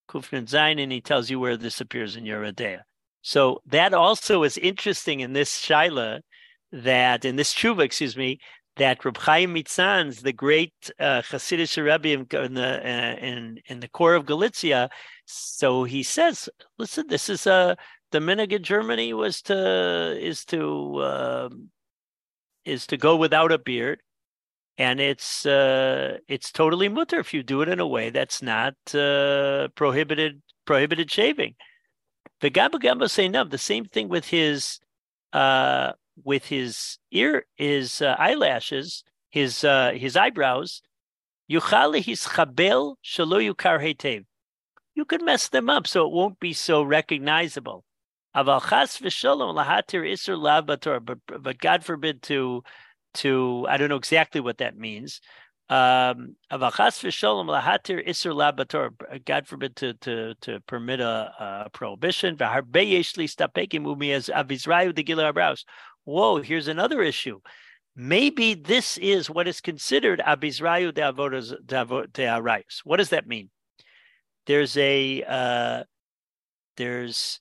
Kufrin 0.09 0.47
Zayin, 0.47 0.83
and 0.83 0.93
he 0.93 1.01
tells 1.01 1.31
you 1.31 1.39
where 1.39 1.57
this 1.57 1.81
appears 1.81 2.17
in 2.17 2.25
Yoreh 2.25 2.55
De'ah. 2.55 2.83
So 3.23 3.61
that 3.67 3.93
also 3.93 4.43
is 4.45 4.57
interesting 4.59 5.21
in 5.21 5.33
this 5.33 5.61
Shaila 5.61 6.21
that 6.73 7.25
in 7.25 7.37
this 7.37 7.53
Tshuva, 7.53 7.83
excuse 7.83 8.17
me, 8.17 8.39
that 8.77 9.05
Reb 9.05 9.17
Chaim 9.17 9.55
Mitzanz, 9.55 10.23
the 10.23 10.33
great 10.33 10.75
uh, 11.01 11.23
Hasidic 11.23 11.83
Rebbe 11.83 12.43
in 12.45 12.55
the 12.55 12.79
uh, 12.79 13.17
in 13.25 13.59
in 13.67 13.81
the 13.81 13.89
core 13.89 14.15
of 14.15 14.27
Galicia, 14.27 14.91
so 15.25 15.85
he 15.85 16.03
says, 16.03 16.49
"Listen, 16.79 17.07
this 17.09 17.29
is 17.29 17.47
a 17.47 17.53
uh, 17.53 17.75
the 18.13 18.19
minhag 18.19 18.53
in 18.53 18.63
Germany 18.63 19.13
was 19.13 19.43
to 19.43 20.17
is 20.21 20.45
to 20.47 20.97
uh, 20.97 21.49
is 22.65 22.87
to 22.89 22.97
go 22.97 23.17
without 23.17 23.53
a 23.53 23.59
beard, 23.59 24.01
and 24.79 25.01
it's 25.01 25.47
uh, 25.47 26.19
it's 26.29 26.53
totally 26.53 26.89
mutter 26.89 27.19
if 27.19 27.33
you 27.35 27.43
do 27.43 27.63
it 27.63 27.69
in 27.69 27.81
a 27.81 27.87
way 27.87 28.11
that's 28.11 28.43
not 28.43 28.75
uh, 28.95 29.69
prohibited 29.75 30.43
prohibited 30.65 31.11
shaving." 31.11 31.55
The 32.41 32.51
Gamba 32.51 32.79
Gamba 32.79 33.09
say 33.09 33.29
no. 33.29 33.45
The 33.45 33.59
same 33.59 33.87
thing 33.87 34.09
with 34.09 34.27
his 34.27 34.81
uh, 35.33 35.93
with 36.25 36.47
his 36.47 36.99
ear, 37.11 37.47
his 37.57 38.03
uh, 38.03 38.17
eyelashes, 38.19 39.05
his 39.31 39.65
uh, 39.65 39.93
his 39.93 40.17
eyebrows. 40.17 40.83
You 44.95 45.05
could 45.05 45.23
mess 45.23 45.49
them 45.49 45.71
up 45.71 45.87
so 45.87 46.07
it 46.07 46.13
won't 46.13 46.41
be 46.41 46.53
so 46.53 46.83
recognizable. 46.83 47.85
But 48.35 48.59
God 51.59 51.85
forbid 51.85 52.23
to 52.23 52.63
to 53.17 53.67
I 53.69 53.77
don't 53.77 53.89
know 53.89 53.97
exactly 53.97 54.41
what 54.41 54.59
that 54.59 54.77
means. 54.77 55.21
Um. 55.69 56.37
God 56.51 56.95
forbid 59.47 59.77
to 59.77 59.95
to 59.95 60.35
to 60.41 60.61
permit 60.61 61.01
a, 61.01 61.65
a 61.67 61.71
prohibition. 61.71 62.37
Whoa, 66.05 66.43
here's 66.43 66.69
another 66.69 67.03
issue. 67.03 67.41
Maybe 67.97 68.55
this 68.55 68.99
is 68.99 69.31
what 69.31 69.49
is 69.49 69.61
considered 69.61 70.21
abizrayu 70.21 70.95
de 70.95 71.01
avodas 71.01 71.55
de. 71.67 72.63
What 72.85 72.97
does 72.99 73.09
that 73.09 73.27
mean? 73.27 73.51
There's 74.47 74.77
a 74.77 75.25
uh, 75.25 75.85
there's 76.77 77.41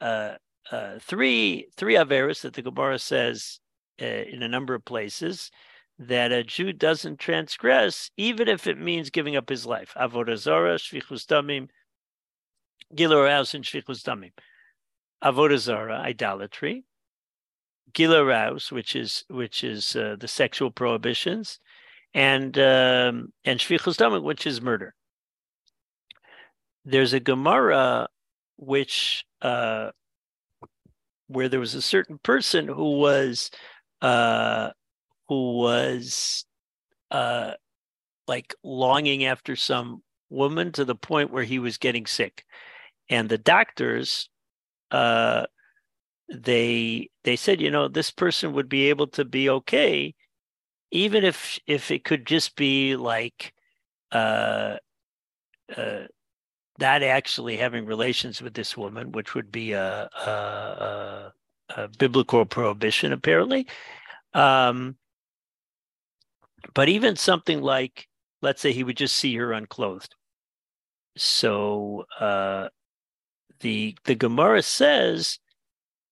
uh, 0.00 0.36
uh, 0.70 0.98
three 1.00 1.68
three 1.76 1.94
averos 1.94 2.40
that 2.42 2.54
the 2.54 2.62
Gemara 2.62 2.98
says 2.98 3.60
uh, 4.00 4.04
in 4.04 4.42
a 4.42 4.48
number 4.48 4.74
of 4.74 4.84
places 4.84 5.50
that 5.98 6.32
a 6.32 6.44
Jew 6.44 6.72
doesn't 6.72 7.18
transgress, 7.18 8.10
even 8.16 8.48
if 8.48 8.66
it 8.66 8.78
means 8.78 9.10
giving 9.10 9.36
up 9.36 9.48
his 9.48 9.64
life. 9.64 9.94
Avodah 9.96 10.36
zara, 10.36 10.74
shvichus 10.74 11.24
damim, 11.24 11.68
gilur 12.94 13.28
and 13.54 13.64
shvichus 13.64 14.02
damim. 14.02 14.32
Avodah 15.24 15.58
zara, 15.58 15.98
idolatry. 15.98 16.84
Gilur 17.94 18.70
which 18.72 18.94
is 18.94 19.24
which 19.28 19.64
is 19.64 19.96
uh, 19.96 20.16
the 20.18 20.28
sexual 20.28 20.70
prohibitions, 20.70 21.60
and 22.12 22.58
um, 22.58 23.32
and 23.44 23.58
shvichus 23.58 23.96
damim, 23.96 24.22
which 24.22 24.46
is 24.46 24.60
murder. 24.60 24.94
There's 26.84 27.14
a 27.14 27.20
Gemara 27.20 28.08
which 28.58 29.24
uh, 29.40 29.92
where 31.28 31.48
there 31.48 31.60
was 31.60 31.74
a 31.74 31.82
certain 31.82 32.18
person 32.18 32.68
who 32.68 32.98
was 32.98 33.50
uh, 34.02 34.70
who 35.28 35.58
was 35.58 36.44
uh, 37.10 37.52
like 38.28 38.54
longing 38.62 39.24
after 39.24 39.56
some 39.56 40.02
woman 40.30 40.72
to 40.72 40.84
the 40.84 40.94
point 40.94 41.32
where 41.32 41.44
he 41.44 41.58
was 41.58 41.78
getting 41.78 42.06
sick, 42.06 42.44
and 43.08 43.28
the 43.28 43.38
doctors 43.38 44.28
uh, 44.90 45.46
they 46.28 47.08
they 47.24 47.36
said, 47.36 47.60
you 47.60 47.70
know, 47.70 47.88
this 47.88 48.10
person 48.10 48.52
would 48.52 48.68
be 48.68 48.88
able 48.88 49.06
to 49.08 49.24
be 49.24 49.48
okay, 49.48 50.14
even 50.90 51.24
if 51.24 51.58
if 51.66 51.90
it 51.90 52.04
could 52.04 52.26
just 52.26 52.56
be 52.56 52.96
like 52.96 53.52
uh, 54.12 54.76
uh, 55.76 56.04
not 56.80 57.02
actually 57.02 57.56
having 57.56 57.86
relations 57.86 58.42
with 58.42 58.54
this 58.54 58.76
woman, 58.76 59.12
which 59.12 59.34
would 59.34 59.50
be 59.50 59.72
a, 59.72 60.08
a, 60.26 60.30
a, 60.30 61.32
a 61.70 61.88
biblical 61.88 62.44
prohibition, 62.44 63.12
apparently. 63.12 63.66
Um, 64.34 64.96
but 66.74 66.88
even 66.88 67.16
something 67.16 67.62
like, 67.62 68.06
let's 68.42 68.60
say 68.60 68.72
he 68.72 68.84
would 68.84 68.96
just 68.96 69.16
see 69.16 69.34
her 69.36 69.52
unclothed. 69.52 70.14
So 71.16 72.04
uh, 72.20 72.68
the 73.60 73.96
the 74.04 74.14
Gemara 74.14 74.62
says 74.62 75.38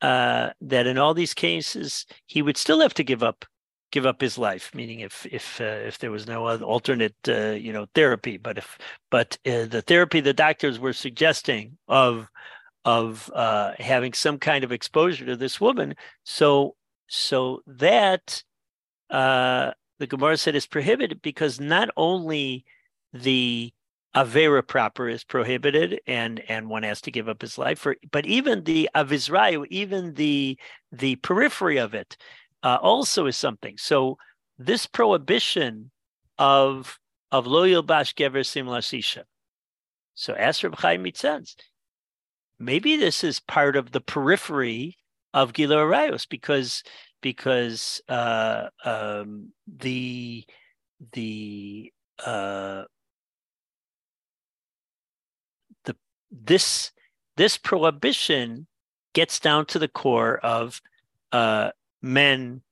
uh, 0.01 0.51
that 0.61 0.87
in 0.87 0.99
all 0.99 1.15
these 1.15 1.35
cases 1.35 2.07
he 2.27 2.43
would 2.43 2.57
still 2.57 2.81
have 2.81 2.95
to 2.95 3.05
give 3.05 3.23
up 3.23 3.45
give 3.93 4.07
up 4.07 4.21
his 4.21 4.37
life 4.37 4.75
meaning 4.75 5.01
if 5.01 5.27
if 5.31 5.61
uh, 5.61 5.65
if 5.65 5.99
there 5.99 6.11
was 6.11 6.27
no 6.27 6.49
alternate 6.63 7.15
uh, 7.29 7.51
you 7.53 7.73
know 7.73 7.87
therapy 7.95 8.37
but 8.37 8.59
if 8.59 8.79
but 9.11 9.39
uh, 9.47 9.67
the 9.67 9.83
therapy 9.87 10.21
the 10.21 10.33
doctors 10.33 10.79
were 10.79 10.93
suggesting 10.93 11.77
of 11.87 12.29
of 12.85 13.31
uh, 13.35 13.73
having 13.79 14.13
some 14.13 14.39
kind 14.39 14.65
of 14.65 14.73
exposure 14.73 15.25
to 15.25 15.37
this 15.37 15.61
woman 15.61 15.95
so 16.25 16.75
so 17.07 17.63
that 17.67 18.43
uh, 19.11 19.73
the 19.99 20.07
Gemara 20.07 20.37
said 20.37 20.55
is 20.55 20.67
prohibited 20.67 21.23
because 21.23 21.61
not 21.61 21.89
only 21.97 22.65
the 23.13 23.73
Avera 24.15 24.67
proper 24.67 25.09
is 25.09 25.25
prohibited 25.25 26.01
and 26.07 26.41
and 26.49 26.69
one 26.69 26.85
has 26.85 27.01
to 27.03 27.11
give 27.11 27.29
up 27.29 27.43
his 27.43 27.59
life 27.59 27.81
for 27.81 27.97
but 28.13 28.27
even 28.27 28.63
the 28.63 28.89
Avizrayu, 28.95 29.67
even 29.71 30.15
the 30.15 30.59
the 30.93 31.17
periphery 31.17 31.79
of 31.79 31.95
it 31.95 32.17
uh, 32.63 32.79
also 32.81 33.27
is 33.27 33.37
something. 33.37 33.77
So 33.77 34.17
this 34.57 34.87
prohibition 34.87 35.91
of 36.39 36.99
of 37.33 37.47
lo 37.47 37.65
yilbash 37.67 38.15
gever 38.15 38.47
sim 38.47 38.67
lasisha. 38.67 39.25
So 40.15 40.35
as 40.35 40.63
Reb 40.63 40.77
Chaim 40.77 41.07
says, 41.15 41.57
maybe 42.65 42.97
this 42.97 43.23
is 43.25 43.41
part 43.41 43.77
of 43.77 43.93
the 43.93 44.01
periphery 44.01 44.97
of 45.33 45.53
Giluy 45.53 45.77
Arayos 45.77 46.29
because 46.29 46.83
because 47.21 48.01
uh, 48.09 48.69
um, 48.85 49.53
the 49.67 50.45
the 51.13 51.93
uh, 52.25 52.85
the 55.85 55.97
this 56.31 56.93
this 57.37 57.57
prohibition 57.59 58.67
gets 59.13 59.41
down 59.41 59.67
to 59.67 59.79
the 59.79 59.89
core 59.89 60.39
of 60.39 60.81
uh, 61.33 61.71
men 62.03 62.63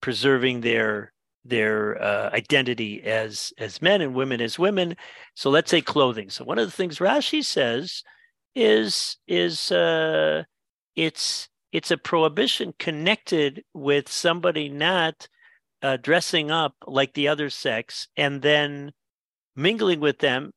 preserving 0.00 0.60
their 0.60 1.12
their 1.44 2.02
uh, 2.02 2.30
identity 2.32 3.02
as 3.02 3.52
as 3.58 3.82
men 3.82 4.00
and 4.00 4.14
women 4.14 4.40
as 4.40 4.58
women. 4.58 4.96
So 5.34 5.50
let's 5.50 5.70
say 5.70 5.80
clothing. 5.80 6.30
So 6.30 6.44
one 6.44 6.58
of 6.58 6.66
the 6.66 6.72
things 6.72 6.98
Rashi 6.98 7.44
says 7.44 8.02
is 8.56 9.18
is 9.28 9.70
uh, 9.70 10.42
it's 10.96 11.48
it's 11.72 11.90
a 11.90 11.98
prohibition 11.98 12.72
connected 12.78 13.62
with 13.74 14.08
somebody 14.08 14.68
not 14.70 15.28
uh, 15.82 15.98
dressing 15.98 16.50
up 16.50 16.74
like 16.86 17.12
the 17.12 17.28
other 17.28 17.50
sex 17.50 18.08
and 18.16 18.40
then 18.40 18.92
mingling 19.54 20.00
with 20.00 20.18
them 20.18 20.52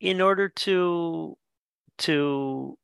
in 0.00 0.20
order 0.20 0.48
to 0.48 1.36
to 1.98 2.78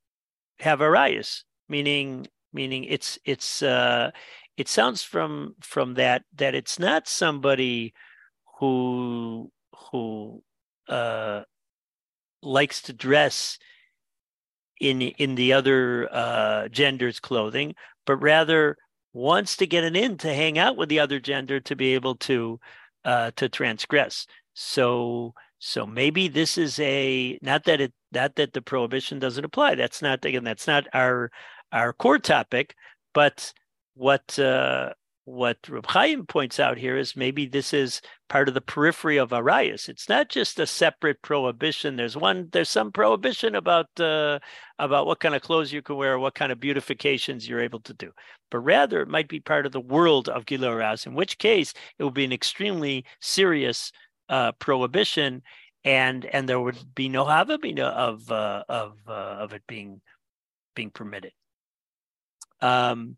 have 0.59 0.81
arayas, 0.81 1.45
meaning 1.69 2.27
meaning 2.53 2.85
it's 2.85 3.21
it's 3.25 3.63
uh, 3.63 4.11
it 4.57 4.69
sounds 4.69 5.05
from 5.05 5.55
from 5.61 5.95
that 5.95 6.25
that 6.35 6.57
it's 6.57 6.79
not 6.79 7.07
somebody 7.07 7.95
who 8.59 9.49
who 9.93 10.43
uh, 10.89 11.43
likes 12.43 12.83
to 12.83 12.93
dress 12.93 13.59
in 14.81 15.03
in 15.03 15.35
the 15.35 15.53
other 15.53 16.09
uh, 16.13 16.69
gender's 16.69 17.21
clothing, 17.21 17.75
but 18.05 18.17
rather 18.17 18.77
wants 19.13 19.57
to 19.57 19.67
get 19.67 19.85
an 19.85 19.97
in 19.97 20.19
to 20.19 20.33
hang 20.33 20.59
out 20.59 20.77
with 20.77 20.89
the 20.89 21.01
other 21.01 21.19
gender 21.19 21.59
to 21.61 21.75
be 21.75 21.95
able 21.95 22.17
to 22.17 22.61
uh, 23.05 23.31
to 23.37 23.49
transgress. 23.49 24.27
So 24.55 25.35
so 25.59 25.87
maybe 25.87 26.29
this 26.29 26.59
is 26.59 26.79
a 26.81 27.39
not 27.43 27.65
that 27.65 27.81
it 27.81 27.93
not 28.13 28.37
that 28.37 28.53
the 28.53 28.63
prohibition 28.63 29.19
doesn't 29.19 29.45
apply. 29.45 29.75
That's 29.75 30.03
not 30.03 30.25
again 30.25 30.45
that's 30.45 30.67
not 30.67 30.87
our 30.93 31.31
our 31.73 31.93
core 31.93 32.19
topic, 32.19 32.75
but 33.15 33.53
what 33.95 34.39
uh, 34.39 34.93
what 35.27 35.59
Reb 35.69 35.87
Chaim 35.87 36.25
points 36.25 36.61
out 36.61 36.79
here 36.79 36.97
is 36.97 37.17
maybe 37.17 37.47
this 37.47 37.75
is 37.75 38.01
part 38.29 38.47
of 38.47 38.55
the 38.55 38.61
periphery 38.61 39.17
of 39.17 39.33
Arias. 39.33 39.89
It's 39.89 40.09
not 40.09 40.29
just 40.29 40.61
a 40.61 40.69
separate 40.69 41.21
prohibition. 41.21 41.97
There's 41.97 42.17
one. 42.17 42.49
There's 42.53 42.69
some 42.69 42.93
prohibition 42.93 43.57
about 43.57 43.89
uh, 43.99 44.39
about 44.79 45.07
what 45.07 45.19
kind 45.19 45.35
of 45.35 45.43
clothes 45.43 45.73
you 45.73 45.83
can 45.83 45.97
wear, 45.97 46.17
what 46.21 46.37
kind 46.37 46.53
of 46.53 46.61
beautifications 46.61 47.49
you're 47.49 47.61
able 47.61 47.81
to 47.81 47.95
do. 47.95 48.13
But 48.53 48.61
rather, 48.61 49.03
it 49.03 49.09
might 49.09 49.29
be 49.29 49.41
part 49.41 49.67
of 49.67 49.73
the 49.73 49.81
world 49.81 50.29
of 50.29 50.47
Giloras. 50.47 51.07
In 51.07 51.15
which 51.15 51.39
case, 51.39 51.75
it 51.99 52.05
would 52.05 52.15
be 52.15 52.25
an 52.25 52.33
extremely 52.33 53.05
serious 53.21 53.91
uh, 54.29 54.53
prohibition, 54.53 55.43
and 55.85 56.25
and 56.27 56.49
there 56.49 56.61
would 56.61 56.79
be 56.95 57.09
no 57.09 57.25
havamina 57.25 57.91
of 57.91 58.31
uh, 58.31 58.63
of 58.69 58.97
uh, 59.09 59.11
of 59.41 59.55
it 59.55 59.65
being 59.67 60.01
being 60.77 60.91
permitted. 60.91 61.33
Um, 62.61 63.17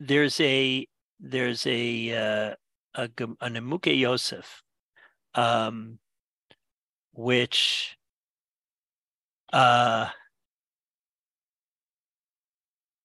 there's 0.00 0.40
a 0.40 0.86
there's 1.20 1.66
a 1.66 2.12
uh, 2.14 2.54
a, 2.94 3.04
a 3.04 3.48
Nimukei 3.48 3.98
Yosef, 3.98 4.62
um, 5.34 5.98
which 7.12 7.96
uh, 9.52 10.08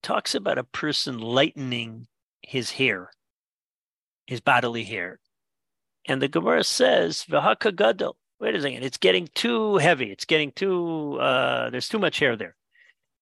talks 0.03 0.35
about 0.35 0.57
a 0.57 0.63
person 0.63 1.19
lightening 1.19 2.07
his 2.41 2.71
hair, 2.71 3.11
his 4.27 4.41
bodily 4.41 4.83
hair, 4.83 5.19
and 6.07 6.21
the 6.21 6.27
Gemara 6.27 6.63
says 6.63 7.25
v'haka 7.29 7.75
gadol. 7.75 8.17
Wait 8.39 8.55
a 8.55 8.61
second, 8.61 8.83
it's 8.83 8.97
getting 8.97 9.27
too 9.35 9.77
heavy. 9.77 10.11
It's 10.11 10.25
getting 10.25 10.51
too. 10.51 11.19
Uh, 11.19 11.69
there's 11.69 11.87
too 11.87 11.99
much 11.99 12.19
hair 12.19 12.35
there. 12.35 12.55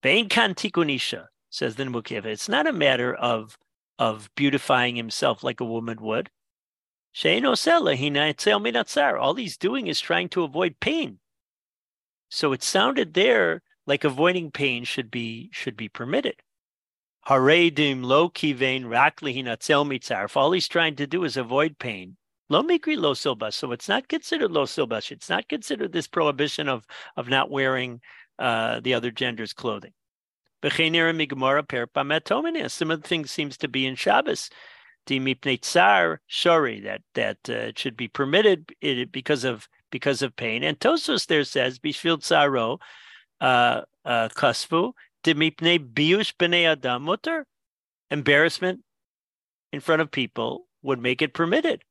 Vein 0.01 0.29
kan 0.29 0.55
tikunisha 0.55 1.25
says 1.49 1.75
the 1.75 1.83
Nemukiv. 1.83 2.25
It's 2.25 2.49
not 2.49 2.67
a 2.67 2.73
matter 2.73 3.13
of 3.13 3.57
of 3.97 4.29
beautifying 4.35 4.95
himself 4.95 5.43
like 5.43 5.59
a 5.59 5.65
woman 5.65 5.97
would. 6.01 6.29
All 7.23 9.35
he's 9.35 9.57
doing 9.57 9.87
is 9.87 9.99
trying 9.99 10.29
to 10.29 10.43
avoid 10.43 10.79
pain. 10.79 11.19
So 12.29 12.53
it 12.53 12.63
sounded 12.63 13.13
there 13.13 13.61
like 13.85 14.03
avoiding 14.03 14.51
pain 14.51 14.83
should 14.83 15.11
be 15.11 15.49
should 15.51 15.75
be 15.75 15.89
permitted. 15.89 16.35
Haredim 17.27 18.03
lo 18.03 18.29
kivein 18.29 18.85
rakli 18.85 19.43
mitzar. 19.43 20.25
If 20.25 20.37
all 20.37 20.51
he's 20.51 20.67
trying 20.67 20.95
to 20.97 21.07
do 21.07 21.23
is 21.23 21.35
avoid 21.35 21.79
pain, 21.79 22.17
lo 22.49 22.63
mikri 22.63 22.95
lo 22.95 23.13
silbas. 23.13 23.53
So 23.53 23.71
it's 23.71 23.89
not 23.89 24.07
considered 24.07 24.51
lo 24.51 24.65
silbas. 24.65 25.11
It's 25.11 25.29
not 25.29 25.49
considered 25.49 25.91
this 25.91 26.07
prohibition 26.07 26.69
of 26.69 26.85
of 27.17 27.27
not 27.27 27.49
wearing 27.49 28.01
uh, 28.37 28.79
the 28.79 28.93
other 28.93 29.11
gender's 29.11 29.53
clothing. 29.53 29.93
Similar 30.61 31.63
things 33.01 33.31
seems 33.31 33.57
to 33.57 33.67
be 33.67 33.85
in 33.85 33.95
Shabbos. 33.95 34.49
Shori, 35.07 36.83
that 36.83 37.01
that 37.15 37.37
uh, 37.49 37.53
it 37.53 37.79
should 37.79 37.97
be 37.97 38.07
permitted 38.07 38.71
because 39.11 39.43
of 39.43 39.67
because 39.91 40.21
of 40.21 40.35
pain. 40.35 40.63
And 40.63 40.79
Tosfos 40.79 41.27
there 41.27 41.43
says 41.43 41.79
Bishvil 41.79 42.19
Tsaro 42.19 42.79
uh, 43.41 43.81
uh, 44.05 44.29
Kasvu 44.29 44.93
Demipne 45.23 45.93
Biush 45.93 46.33
B'nei 46.37 46.65
Adam 46.65 47.03
Mutter. 47.03 47.45
Embarrassment 48.11 48.81
in 49.71 49.79
front 49.79 50.01
of 50.01 50.11
people 50.11 50.65
would 50.81 51.01
make 51.01 51.21
it 51.21 51.33
permitted. 51.33 51.83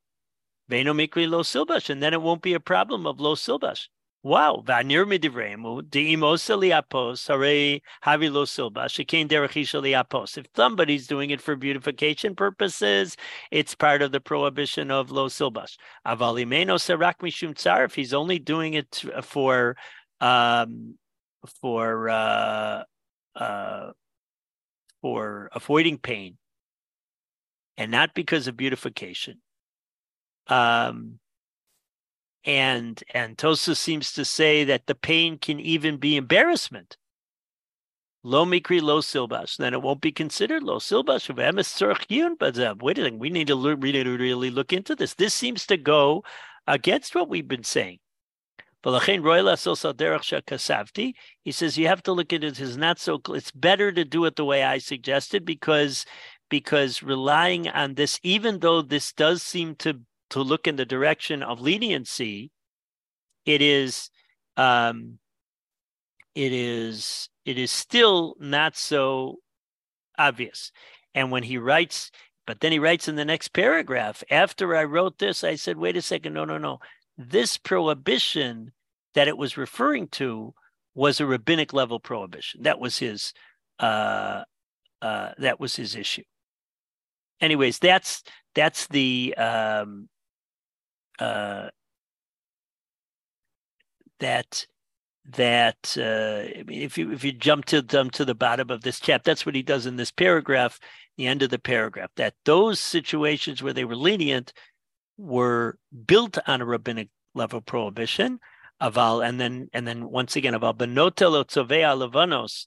Veno 0.70 0.94
Mikri 0.94 1.28
Lo 1.28 1.42
Silbash, 1.42 1.88
and 1.88 2.02
then 2.02 2.12
it 2.12 2.20
won't 2.20 2.42
be 2.42 2.54
a 2.54 2.60
problem 2.60 3.06
of 3.06 3.20
Lo 3.20 3.34
Silbash. 3.34 3.88
Wow, 4.28 4.62
vanir 4.62 5.06
midivremu 5.06 5.88
deimos 5.88 6.46
liapos 6.50 7.28
hare 7.28 7.80
havi 8.04 8.30
lo 8.30 8.44
silba 8.44 8.84
shekain 8.84 9.26
derechisha 9.26 9.80
liapos. 9.80 10.36
If 10.36 10.48
somebody's 10.54 11.06
doing 11.06 11.30
it 11.30 11.40
for 11.40 11.56
beautification 11.56 12.36
purposes, 12.36 13.16
it's 13.50 13.74
part 13.74 14.02
of 14.02 14.12
the 14.12 14.20
prohibition 14.20 14.90
of 14.90 15.10
lo 15.10 15.28
silbash. 15.28 15.78
Avalimeno 16.06 16.76
serak 16.76 17.20
mishum 17.22 17.56
tsar. 17.56 17.84
If 17.84 17.94
he's 17.94 18.12
only 18.12 18.38
doing 18.38 18.74
it 18.74 19.02
for 19.22 19.78
um, 20.20 20.98
for 21.62 22.10
uh, 22.10 22.82
uh, 23.34 23.92
for 25.00 25.48
avoiding 25.54 25.96
pain, 25.96 26.36
and 27.78 27.90
not 27.90 28.12
because 28.12 28.46
of 28.46 28.58
beautification. 28.58 29.40
Um, 30.48 31.18
and 32.44 33.02
and 33.12 33.36
Tosfos 33.36 33.76
seems 33.78 34.12
to 34.12 34.24
say 34.24 34.64
that 34.64 34.86
the 34.86 34.94
pain 34.94 35.38
can 35.38 35.60
even 35.60 35.96
be 35.96 36.16
embarrassment. 36.16 36.96
Lo 38.24 38.44
mikri 38.44 38.80
lo 38.82 39.00
silbash, 39.00 39.56
then 39.56 39.72
it 39.72 39.82
won't 39.82 40.00
be 40.00 40.12
considered 40.12 40.62
lo 40.62 40.78
silbash. 40.78 41.28
But 42.38 42.58
uh, 42.58 42.74
wait 42.80 42.98
a 42.98 43.02
second, 43.02 43.18
we 43.20 43.30
need 43.30 43.46
to 43.46 43.56
really, 43.76 44.02
really 44.04 44.50
look 44.50 44.72
into 44.72 44.96
this. 44.96 45.14
This 45.14 45.34
seems 45.34 45.66
to 45.66 45.76
go 45.76 46.24
against 46.66 47.14
what 47.14 47.28
we've 47.28 47.48
been 47.48 47.64
saying. 47.64 47.98
He 48.84 48.90
says 51.52 51.78
you 51.78 51.88
have 51.88 52.02
to 52.04 52.12
look 52.12 52.32
at 52.32 52.44
it 52.44 52.60
as 52.60 52.76
not 52.76 52.98
so. 53.00 53.20
It's 53.30 53.50
better 53.50 53.90
to 53.90 54.04
do 54.04 54.24
it 54.24 54.36
the 54.36 54.44
way 54.44 54.62
I 54.62 54.78
suggested 54.78 55.44
because 55.44 56.06
because 56.48 57.02
relying 57.02 57.68
on 57.68 57.94
this, 57.94 58.20
even 58.22 58.60
though 58.60 58.82
this 58.82 59.12
does 59.12 59.42
seem 59.42 59.74
to 59.76 60.00
to 60.30 60.40
look 60.40 60.66
in 60.66 60.76
the 60.76 60.86
direction 60.86 61.42
of 61.42 61.60
leniency, 61.60 62.50
it 63.44 63.62
is 63.62 64.10
um, 64.56 65.18
it 66.34 66.52
is 66.52 67.28
it 67.44 67.58
is 67.58 67.70
still 67.70 68.36
not 68.38 68.76
so 68.76 69.36
obvious. 70.18 70.72
And 71.14 71.30
when 71.30 71.42
he 71.42 71.58
writes, 71.58 72.10
but 72.46 72.60
then 72.60 72.72
he 72.72 72.78
writes 72.78 73.08
in 73.08 73.16
the 73.16 73.24
next 73.24 73.48
paragraph, 73.48 74.22
after 74.30 74.76
I 74.76 74.84
wrote 74.84 75.18
this, 75.18 75.42
I 75.42 75.54
said, 75.54 75.78
wait 75.78 75.96
a 75.96 76.02
second, 76.02 76.34
no, 76.34 76.44
no, 76.44 76.58
no. 76.58 76.78
This 77.16 77.56
prohibition 77.56 78.72
that 79.14 79.28
it 79.28 79.36
was 79.36 79.56
referring 79.56 80.08
to 80.08 80.54
was 80.94 81.20
a 81.20 81.26
rabbinic 81.26 81.72
level 81.72 82.00
prohibition. 82.00 82.62
That 82.62 82.78
was 82.78 82.98
his 82.98 83.32
uh, 83.78 84.44
uh, 85.00 85.30
that 85.38 85.60
was 85.60 85.76
his 85.76 85.94
issue. 85.94 86.24
Anyways, 87.40 87.78
that's 87.78 88.22
that's 88.54 88.86
the 88.88 89.34
um, 89.36 90.08
uh, 91.18 91.68
that 94.20 94.66
that 95.30 95.96
uh, 95.98 96.48
if 96.68 96.96
you 96.96 97.12
if 97.12 97.22
you 97.24 97.32
jump 97.32 97.66
to 97.66 97.82
jump 97.82 98.12
to 98.12 98.24
the 98.24 98.34
bottom 98.34 98.70
of 98.70 98.82
this 98.82 99.00
chapter, 99.00 99.30
that's 99.30 99.44
what 99.44 99.54
he 99.54 99.62
does 99.62 99.86
in 99.86 99.96
this 99.96 100.10
paragraph, 100.10 100.78
the 101.16 101.26
end 101.26 101.42
of 101.42 101.50
the 101.50 101.58
paragraph. 101.58 102.10
That 102.16 102.34
those 102.44 102.80
situations 102.80 103.62
where 103.62 103.72
they 103.72 103.84
were 103.84 103.96
lenient 103.96 104.52
were 105.16 105.78
built 106.06 106.38
on 106.46 106.62
a 106.62 106.64
rabbinic 106.64 107.08
level 107.34 107.60
prohibition. 107.60 108.40
Aval, 108.80 109.26
and 109.26 109.40
then 109.40 109.68
and 109.72 109.86
then 109.86 110.08
once 110.08 110.36
again 110.36 110.54
aval 110.54 110.76
benotelo 110.76 111.44
tzovea 111.44 111.96
levanos 111.98 112.66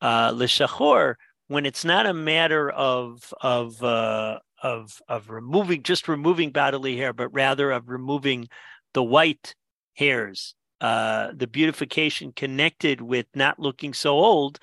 uh, 0.00 0.32
l'shachor 0.34 1.14
when 1.46 1.66
it's 1.66 1.84
not 1.84 2.06
a 2.06 2.14
matter 2.14 2.70
of 2.70 3.32
of 3.40 3.82
uh, 3.82 4.38
of 4.62 5.00
of 5.08 5.30
removing 5.30 5.82
just 5.82 6.08
removing 6.08 6.50
bodily 6.50 6.96
hair, 6.96 7.12
but 7.12 7.28
rather 7.28 7.70
of 7.70 7.88
removing 7.88 8.48
the 8.92 9.02
white 9.02 9.54
hairs, 9.94 10.54
uh, 10.80 11.28
the 11.34 11.46
beautification 11.46 12.32
connected 12.32 13.00
with 13.00 13.26
not 13.34 13.58
looking 13.58 13.94
so 13.94 14.12
old. 14.12 14.58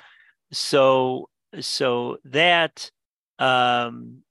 So 0.51 1.30
so 1.60 2.17
that 2.25 2.91
um, 3.39 4.23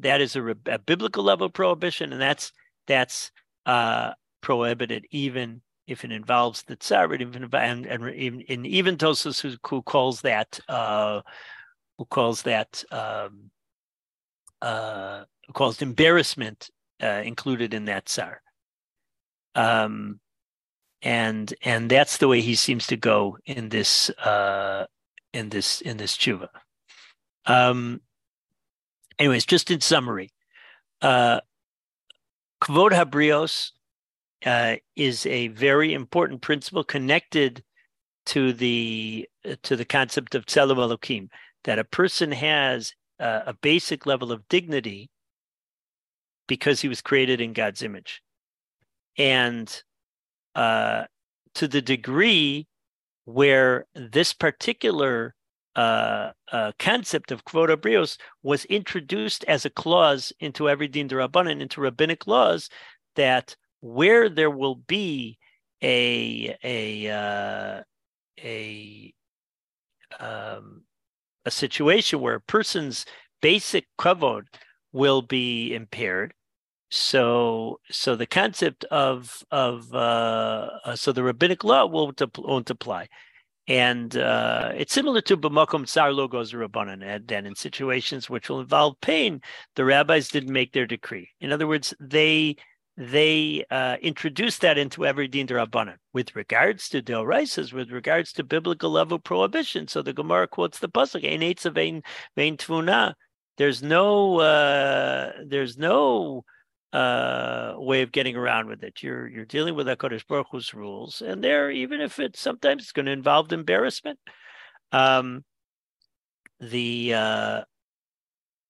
that 0.00 0.20
is 0.20 0.36
a, 0.36 0.56
a 0.66 0.78
biblical 0.78 1.24
level 1.24 1.48
prohibition, 1.48 2.12
and 2.12 2.20
that's 2.20 2.52
that's 2.86 3.30
uh, 3.66 4.12
prohibited 4.40 5.06
even 5.10 5.62
if 5.86 6.04
it 6.04 6.12
involves 6.12 6.62
the 6.62 6.76
tsar, 6.76 7.12
even 7.14 7.48
and, 7.52 7.86
and, 7.86 8.44
and 8.48 8.66
even 8.66 8.96
Tosfos 8.96 9.40
who, 9.40 9.56
who 9.68 9.82
calls 9.82 10.20
that 10.22 10.58
uh, 10.68 11.20
who 11.98 12.04
calls 12.04 12.42
that 12.42 12.84
um, 12.90 13.50
uh, 14.62 15.24
caused 15.52 15.82
embarrassment 15.82 16.70
uh, 17.02 17.22
included 17.24 17.74
in 17.74 17.84
that 17.86 18.06
tsar. 18.06 18.40
Um, 19.54 20.20
and 21.02 21.52
and 21.62 21.90
that's 21.90 22.18
the 22.18 22.28
way 22.28 22.40
he 22.40 22.54
seems 22.54 22.86
to 22.86 22.96
go 22.96 23.36
in 23.44 23.68
this 23.68 24.08
uh, 24.10 24.86
in 25.32 25.48
this 25.48 25.80
in 25.80 25.96
this 25.96 26.16
tshuva. 26.16 26.48
Um, 27.44 28.00
anyways, 29.18 29.44
just 29.44 29.70
in 29.70 29.80
summary, 29.80 30.30
uh, 31.02 31.40
kvod 32.62 32.92
habrios 32.92 33.72
uh, 34.46 34.76
is 34.94 35.26
a 35.26 35.48
very 35.48 35.92
important 35.92 36.40
principle 36.40 36.84
connected 36.84 37.64
to 38.26 38.52
the 38.52 39.28
to 39.62 39.74
the 39.74 39.84
concept 39.84 40.36
of 40.36 40.46
tzelem 40.46 40.76
elokim 40.76 41.28
that 41.64 41.80
a 41.80 41.84
person 41.84 42.30
has 42.30 42.94
uh, 43.22 43.44
a 43.46 43.54
basic 43.54 44.04
level 44.04 44.32
of 44.32 44.46
dignity 44.48 45.08
because 46.48 46.80
he 46.80 46.88
was 46.88 47.00
created 47.00 47.40
in 47.40 47.52
God's 47.52 47.82
image. 47.82 48.20
And 49.16 49.82
uh, 50.54 51.04
to 51.54 51.68
the 51.68 51.80
degree 51.80 52.66
where 53.24 53.86
this 53.94 54.32
particular 54.32 55.34
uh, 55.76 56.32
uh, 56.50 56.72
concept 56.78 57.30
of 57.30 57.44
kvod 57.44 57.74
brios 57.76 58.18
was 58.42 58.64
introduced 58.66 59.44
as 59.44 59.64
a 59.64 59.70
clause 59.70 60.32
into 60.40 60.68
every 60.68 60.88
din 60.88 61.08
rabbanan, 61.08 61.60
into 61.62 61.80
rabbinic 61.80 62.26
laws, 62.26 62.68
that 63.16 63.56
where 63.80 64.28
there 64.28 64.50
will 64.50 64.74
be 64.74 65.38
a 65.82 66.56
a 66.62 67.08
uh, 67.10 67.82
a 68.42 69.14
um, 70.18 70.82
a 71.44 71.50
situation 71.50 72.20
where 72.20 72.36
a 72.36 72.40
person's 72.40 73.04
basic 73.40 73.86
kavod 73.98 74.44
will 74.92 75.22
be 75.22 75.74
impaired. 75.74 76.34
So, 76.90 77.80
so 77.90 78.16
the 78.16 78.26
concept 78.26 78.84
of 78.84 79.42
of 79.50 79.94
uh, 79.94 80.68
uh, 80.84 80.94
so 80.94 81.10
the 81.12 81.22
rabbinic 81.22 81.64
law 81.64 81.86
won't, 81.86 82.20
won't 82.36 82.68
apply, 82.68 83.08
and 83.66 84.14
uh, 84.14 84.72
it's 84.76 84.92
similar 84.92 85.22
to 85.22 85.38
b'makom 85.38 85.86
tsar 85.86 86.12
logos 86.12 86.52
rabbanan, 86.52 87.02
and, 87.02 87.32
and 87.32 87.46
in 87.46 87.54
situations 87.54 88.28
which 88.28 88.50
will 88.50 88.60
involve 88.60 89.00
pain, 89.00 89.40
the 89.74 89.86
rabbis 89.86 90.28
didn't 90.28 90.52
make 90.52 90.72
their 90.72 90.86
decree. 90.86 91.30
In 91.40 91.50
other 91.50 91.66
words, 91.66 91.94
they 91.98 92.56
they 93.10 93.64
uh, 93.70 93.96
introduced 94.00 94.60
that 94.60 94.78
into 94.78 95.04
every 95.04 95.26
din 95.26 95.46
rabbanan 95.48 95.96
with 96.12 96.36
regards 96.36 96.88
to 96.90 97.02
deoraisas, 97.02 97.72
with 97.72 97.90
regards 97.90 98.32
to 98.32 98.44
biblical 98.44 98.90
level 98.90 99.18
prohibition. 99.18 99.88
So 99.88 100.02
the 100.02 100.12
Gemara 100.12 100.46
quotes 100.46 100.78
the 100.78 100.88
pasuk 100.88 101.24
"Ein 101.24 101.40
etzav 101.40 101.74
vein 102.36 102.56
tvuna." 102.56 103.14
There's 103.58 103.82
no 103.82 104.38
uh, 104.38 105.32
there's 105.44 105.76
no 105.76 106.44
uh, 106.92 107.74
way 107.76 108.02
of 108.02 108.12
getting 108.12 108.36
around 108.36 108.68
with 108.68 108.84
it. 108.84 109.02
You're 109.02 109.28
you're 109.28 109.46
dealing 109.46 109.74
with 109.74 109.88
Hakadosh 109.88 110.26
Baruch 110.26 110.48
Hu's 110.52 110.72
rules, 110.72 111.22
and 111.22 111.42
there, 111.42 111.70
even 111.70 112.00
if 112.00 112.20
it's 112.20 112.40
sometimes 112.40 112.84
it's 112.84 112.92
going 112.92 113.06
to 113.06 113.12
involve 113.12 113.52
embarrassment. 113.52 114.18
Um, 114.92 115.44
the 116.60 117.14
uh, 117.14 117.62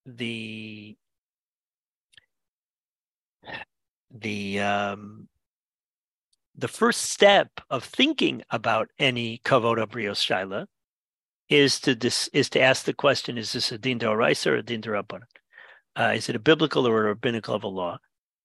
the 0.06 0.96
the 4.12 4.60
um, 4.60 5.28
the 6.54 6.68
first 6.68 7.10
step 7.10 7.48
of 7.70 7.84
thinking 7.84 8.42
about 8.50 8.88
any 8.98 9.40
kavod 9.44 9.78
brios 9.88 10.20
shaila 10.20 10.66
is 11.48 11.80
to 11.80 11.94
dis, 11.94 12.28
is 12.32 12.50
to 12.50 12.60
ask 12.60 12.84
the 12.84 12.94
question: 12.94 13.38
Is 13.38 13.52
this 13.52 13.72
a 13.72 13.78
din 13.78 13.98
d'oraisa 13.98 14.48
or 14.48 14.56
a 14.56 14.62
din 14.62 14.80
d'rabbanan? 14.80 15.22
Uh, 15.96 16.12
is 16.16 16.28
it 16.28 16.36
a 16.36 16.40
biblical 16.40 16.86
or 16.86 17.04
a 17.04 17.08
rabbinical 17.08 17.54
of 17.54 17.64
a 17.64 17.68
law? 17.68 17.98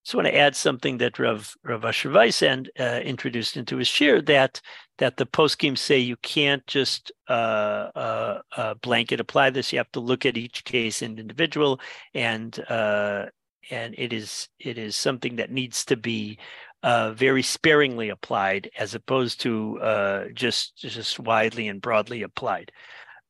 So 0.03 0.17
I 0.17 0.23
want 0.23 0.33
to 0.33 0.39
add 0.39 0.55
something 0.55 0.99
that 0.99 1.19
Rav 1.19 1.53
Rav 1.63 1.83
Asher 1.83 2.09
Weiss 2.09 2.41
and 2.41 2.69
uh, 2.79 3.01
introduced 3.03 3.57
into 3.57 3.75
his 3.75 3.89
shiur 3.89 4.25
that 4.25 4.61
that 4.99 5.17
the 5.17 5.25
poskim 5.25 5.77
say 5.77 5.99
you 5.99 6.15
can't 6.17 6.65
just 6.65 7.11
uh, 7.27 7.89
uh, 7.93 8.41
uh, 8.55 8.73
blanket 8.75 9.19
apply 9.19 9.49
this. 9.49 9.73
You 9.73 9.79
have 9.79 9.91
to 9.91 9.99
look 9.99 10.25
at 10.25 10.37
each 10.37 10.63
case 10.63 11.01
in 11.01 11.19
individual, 11.19 11.81
and 12.13 12.57
uh, 12.69 13.25
and 13.69 13.95
it 13.97 14.13
is 14.13 14.49
it 14.59 14.77
is 14.77 14.95
something 14.95 15.37
that 15.37 15.51
needs 15.51 15.85
to 15.85 15.97
be 15.97 16.39
uh, 16.83 17.11
very 17.11 17.43
sparingly 17.43 18.09
applied 18.09 18.69
as 18.77 18.95
opposed 18.95 19.41
to 19.41 19.79
uh, 19.79 20.25
just 20.33 20.77
just 20.77 21.19
widely 21.19 21.67
and 21.67 21.81
broadly 21.81 22.21
applied. 22.21 22.71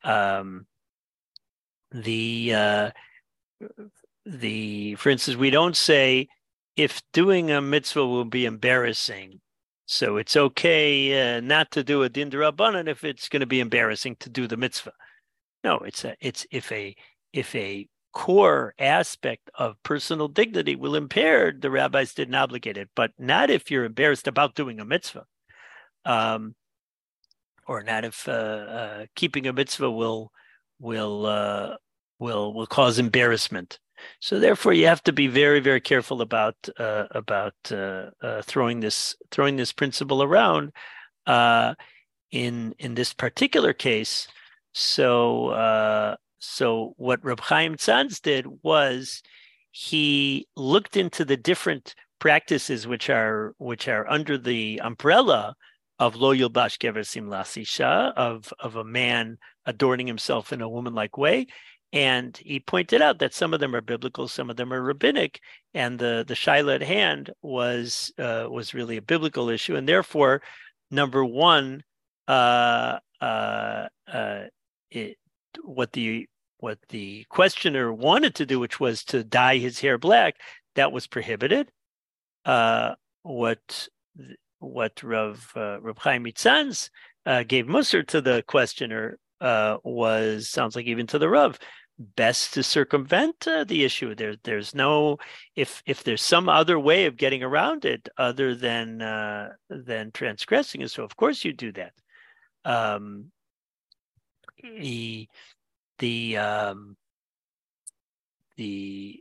Um, 0.03 0.65
the 1.91 2.53
uh, 2.53 2.91
the 4.25 4.95
for 4.95 5.09
instance, 5.09 5.37
we 5.37 5.49
don't 5.49 5.75
say 5.75 6.27
if 6.75 7.01
doing 7.13 7.51
a 7.51 7.61
mitzvah 7.61 8.05
will 8.05 8.25
be 8.25 8.45
embarrassing, 8.45 9.41
so 9.85 10.17
it's 10.17 10.35
okay 10.35 11.37
uh, 11.37 11.39
not 11.39 11.71
to 11.71 11.83
do 11.83 12.03
a 12.03 12.09
din 12.09 12.29
rabbanan 12.29 12.87
if 12.87 13.03
it's 13.03 13.29
going 13.29 13.39
to 13.39 13.45
be 13.47 13.59
embarrassing 13.59 14.17
to 14.19 14.29
do 14.29 14.47
the 14.47 14.57
mitzvah. 14.57 14.93
No, 15.63 15.77
it's 15.79 16.03
a 16.03 16.15
it's 16.19 16.45
if 16.51 16.71
a 16.71 16.95
if 17.33 17.55
a 17.55 17.87
core 18.17 18.73
aspect 18.79 19.47
of 19.53 19.75
personal 19.83 20.27
dignity 20.27 20.75
will 20.75 20.95
impair, 20.95 21.51
the 21.51 21.69
rabbis 21.69 22.15
didn't 22.15 22.33
obligate 22.33 22.75
it, 22.75 22.89
but 22.95 23.11
not 23.19 23.51
if 23.51 23.69
you're 23.69 23.85
embarrassed 23.85 24.27
about 24.27 24.55
doing 24.55 24.79
a 24.79 24.85
mitzvah. 24.85 25.27
Um, 26.03 26.55
or 27.67 27.83
not 27.83 28.05
if 28.05 28.27
uh, 28.27 28.31
uh, 28.31 29.05
keeping 29.15 29.45
a 29.45 29.53
mitzvah 29.53 29.91
will 29.91 30.31
will 30.79 31.27
uh, 31.27 31.75
will 32.17 32.55
will 32.55 32.65
cause 32.65 32.97
embarrassment. 32.97 33.77
So 34.19 34.39
therefore, 34.39 34.73
you 34.73 34.87
have 34.87 35.03
to 35.03 35.13
be 35.13 35.27
very 35.27 35.59
very 35.59 35.81
careful 35.81 36.23
about 36.23 36.55
uh, 36.79 37.05
about 37.11 37.53
uh, 37.71 38.09
uh, 38.23 38.41
throwing 38.41 38.79
this 38.79 39.15
throwing 39.29 39.57
this 39.57 39.73
principle 39.73 40.23
around. 40.23 40.71
in 42.31 42.73
in 42.79 42.95
this 42.95 43.13
particular 43.13 43.73
case, 43.73 44.27
so 44.73 46.17
so 46.39 46.93
what 46.97 47.23
Reb 47.23 47.39
Chaim 47.39 47.75
Tzanz 47.75 48.21
did 48.21 48.45
was 48.63 49.21
he 49.71 50.47
looked 50.55 50.97
into 50.97 51.25
the 51.25 51.37
different 51.37 51.95
practices 52.19 52.87
which 52.87 53.09
are 53.09 53.53
which 53.57 53.87
are 53.87 54.09
under 54.09 54.37
the 54.37 54.81
umbrella 54.83 55.55
of 55.99 56.15
lo 56.15 56.33
yilbash 56.33 56.77
gever 56.77 57.05
simlas 57.05 57.79
of 58.15 58.53
of 58.59 58.75
a 58.75 58.83
man 58.83 59.37
adorning 59.65 60.07
himself 60.07 60.53
in 60.53 60.61
a 60.61 60.69
woman-like 60.69 61.17
way, 61.17 61.47
and 61.93 62.37
he 62.37 62.59
pointed 62.59 63.01
out 63.01 63.19
that 63.19 63.33
some 63.33 63.53
of 63.53 63.59
them 63.59 63.75
are 63.75 63.81
biblical, 63.81 64.27
some 64.27 64.49
of 64.49 64.55
them 64.57 64.73
are 64.73 64.81
rabbinic, 64.81 65.39
and 65.73 65.99
the 65.99 66.23
the 66.27 66.33
shaila 66.33 66.75
at 66.75 66.81
hand 66.81 67.31
was 67.41 68.11
uh, 68.19 68.47
was 68.49 68.73
really 68.73 68.97
a 68.97 69.01
biblical 69.01 69.49
issue, 69.49 69.75
and 69.75 69.87
therefore, 69.87 70.41
number 70.91 71.23
one, 71.23 71.83
uh, 72.27 72.99
uh, 73.21 73.87
uh 74.11 74.43
it, 74.91 75.17
what 75.63 75.93
the 75.93 76.27
what 76.59 76.79
the 76.89 77.23
questioner 77.29 77.93
wanted 77.93 78.35
to 78.35 78.45
do, 78.45 78.59
which 78.59 78.79
was 78.79 79.03
to 79.05 79.23
dye 79.23 79.57
his 79.57 79.79
hair 79.79 79.97
black, 79.97 80.35
that 80.75 80.91
was 80.91 81.07
prohibited. 81.07 81.71
Uh, 82.45 82.95
what 83.23 83.87
what 84.59 85.03
Rav 85.03 85.51
uh, 85.55 85.79
Rav 85.81 85.97
Chaim 85.97 86.25
Tzanz 86.25 86.89
uh, 87.25 87.43
gave 87.43 87.65
Musar 87.65 88.05
to 88.07 88.21
the 88.21 88.43
questioner 88.47 89.19
uh, 89.41 89.77
was 89.83 90.49
sounds 90.49 90.75
like 90.75 90.85
even 90.85 91.07
to 91.07 91.19
the 91.19 91.29
Rav 91.29 91.59
best 91.99 92.53
to 92.53 92.63
circumvent 92.63 93.47
uh, 93.47 93.63
the 93.63 93.83
issue. 93.83 94.13
There, 94.13 94.35
there's 94.43 94.75
no 94.75 95.17
if 95.55 95.81
if 95.85 96.03
there's 96.03 96.21
some 96.21 96.49
other 96.49 96.79
way 96.79 97.05
of 97.05 97.17
getting 97.17 97.43
around 97.43 97.85
it 97.85 98.07
other 98.17 98.55
than 98.55 99.01
uh, 99.01 99.53
than 99.69 100.11
transgressing 100.11 100.81
it. 100.81 100.91
So 100.91 101.03
of 101.03 101.15
course 101.15 101.43
you 101.43 101.53
do 101.53 101.71
that. 101.73 101.93
Um, 102.65 103.31
he 104.57 105.29
the 105.99 106.37
um, 106.37 106.95
the 108.57 109.19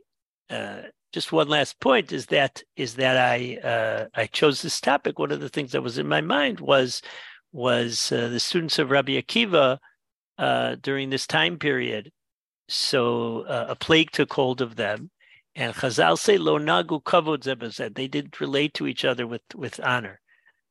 uh, 0.49 0.81
just 1.13 1.31
one 1.31 1.47
last 1.47 1.79
point 1.79 2.11
is 2.11 2.27
that 2.27 2.63
is 2.75 2.95
that 2.95 3.17
I 3.17 3.57
uh, 3.57 4.05
I 4.15 4.27
chose 4.27 4.61
this 4.61 4.81
topic. 4.81 5.19
One 5.19 5.31
of 5.31 5.39
the 5.39 5.49
things 5.49 5.71
that 5.71 5.81
was 5.83 5.97
in 5.97 6.07
my 6.07 6.21
mind 6.21 6.59
was 6.59 7.01
was 7.51 8.11
uh, 8.11 8.27
the 8.27 8.39
students 8.39 8.79
of 8.79 8.91
Rabbi 8.91 9.13
Akiva 9.13 9.79
uh, 10.37 10.75
during 10.81 11.09
this 11.09 11.25
time 11.27 11.57
period. 11.57 12.11
So 12.67 13.41
uh, 13.43 13.67
a 13.69 13.75
plague 13.75 14.11
took 14.11 14.33
hold 14.33 14.61
of 14.61 14.75
them, 14.75 15.09
and 15.55 15.73
Chazal 15.73 16.17
say 16.17 16.37
lo 16.37 16.59
nagu 16.59 17.01
kavod 17.03 17.43
zebazed. 17.43 17.95
They 17.95 18.07
didn't 18.07 18.41
relate 18.41 18.73
to 18.75 18.87
each 18.87 19.05
other 19.05 19.25
with 19.25 19.43
with 19.55 19.79
honor. 19.79 20.19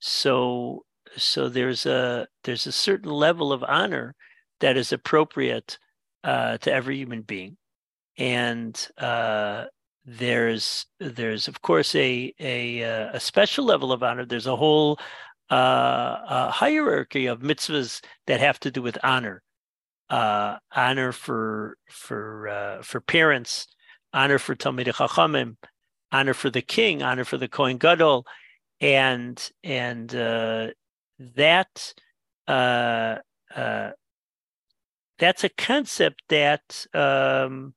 So 0.00 0.84
so 1.16 1.48
there's 1.48 1.86
a 1.86 2.28
there's 2.44 2.66
a 2.66 2.72
certain 2.72 3.10
level 3.10 3.52
of 3.52 3.64
honor 3.64 4.14
that 4.60 4.76
is 4.76 4.92
appropriate 4.92 5.78
uh, 6.24 6.58
to 6.58 6.72
every 6.72 6.96
human 6.96 7.22
being, 7.22 7.56
and 8.18 8.88
uh, 8.98 9.66
there's 10.04 10.86
there's 11.00 11.48
of 11.48 11.62
course 11.62 11.94
a, 11.94 12.32
a 12.38 12.84
uh, 12.84 13.10
a 13.12 13.20
special 13.20 13.64
level 13.64 13.92
of 13.92 14.02
honor. 14.02 14.24
There's 14.24 14.46
a 14.46 14.56
whole 14.56 14.98
uh, 15.50 16.50
hierarchy 16.50 17.26
of 17.26 17.40
mitzvahs 17.40 18.02
that 18.26 18.40
have 18.40 18.58
to 18.60 18.70
do 18.70 18.82
with 18.82 18.98
honor, 19.02 19.42
uh, 20.10 20.56
honor 20.74 21.12
for 21.12 21.76
for 21.88 22.48
uh, 22.48 22.82
for 22.82 23.00
parents, 23.00 23.66
honor 24.12 24.38
for 24.38 24.54
Talmidei 24.54 24.94
Chachamim, 24.94 25.56
honor 26.12 26.34
for 26.34 26.50
the 26.50 26.62
king, 26.62 27.02
honor 27.02 27.24
for 27.24 27.38
the 27.38 27.48
Kohen 27.48 27.78
Gadol, 27.78 28.26
and 28.80 29.50
and 29.62 30.10
that 31.18 31.94
that's 35.18 35.44
a 35.44 35.48
concept 35.48 36.22
that 36.28 36.86
um, 36.94 37.74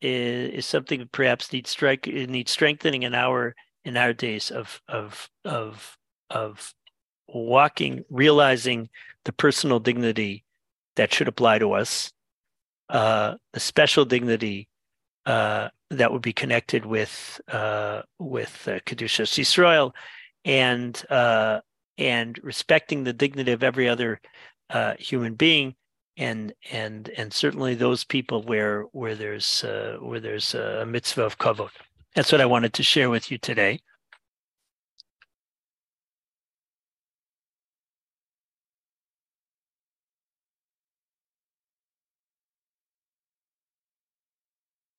is, 0.00 0.50
is 0.50 0.66
something 0.66 1.00
that 1.00 1.12
perhaps 1.12 1.52
needs 1.52 1.70
strike 1.70 2.06
needs 2.06 2.50
strengthening 2.50 3.02
in 3.02 3.14
our 3.14 3.54
in 3.84 3.96
our 3.96 4.12
days 4.12 4.50
of 4.50 4.80
of 4.88 5.28
of 5.44 5.96
of 6.30 6.74
walking, 7.28 8.04
realizing 8.10 8.88
the 9.24 9.32
personal 9.32 9.80
dignity 9.80 10.44
that 10.96 11.12
should 11.12 11.28
apply 11.28 11.58
to 11.58 11.72
us, 11.72 12.12
uh, 12.88 13.34
the 13.52 13.60
special 13.60 14.04
dignity 14.04 14.68
uh, 15.26 15.68
that 15.90 16.12
would 16.12 16.22
be 16.22 16.32
connected 16.32 16.86
with 16.86 17.40
uh, 17.48 18.02
with 18.18 18.68
uh, 18.68 18.78
kedushas 18.80 19.38
Yisrael, 19.38 19.92
and 20.44 21.02
uh, 21.10 21.60
and 21.98 22.38
respecting 22.42 23.04
the 23.04 23.12
dignity 23.12 23.52
of 23.52 23.62
every 23.62 23.88
other 23.88 24.20
uh, 24.70 24.94
human 24.98 25.34
being, 25.34 25.74
and 26.20 26.52
and 26.70 27.08
and 27.16 27.32
certainly 27.32 27.74
those 27.74 28.04
people 28.04 28.42
where 28.42 28.82
where 28.92 29.16
there's 29.16 29.64
uh, 29.64 29.96
where 30.00 30.20
there's 30.20 30.54
a 30.54 30.84
mitzvah 30.86 31.24
of 31.24 31.38
kavod. 31.38 31.70
That's 32.14 32.30
what 32.30 32.40
I 32.40 32.46
wanted 32.46 32.74
to 32.74 32.82
share 32.82 33.08
with 33.10 33.30
you 33.30 33.38
today. 33.38 33.80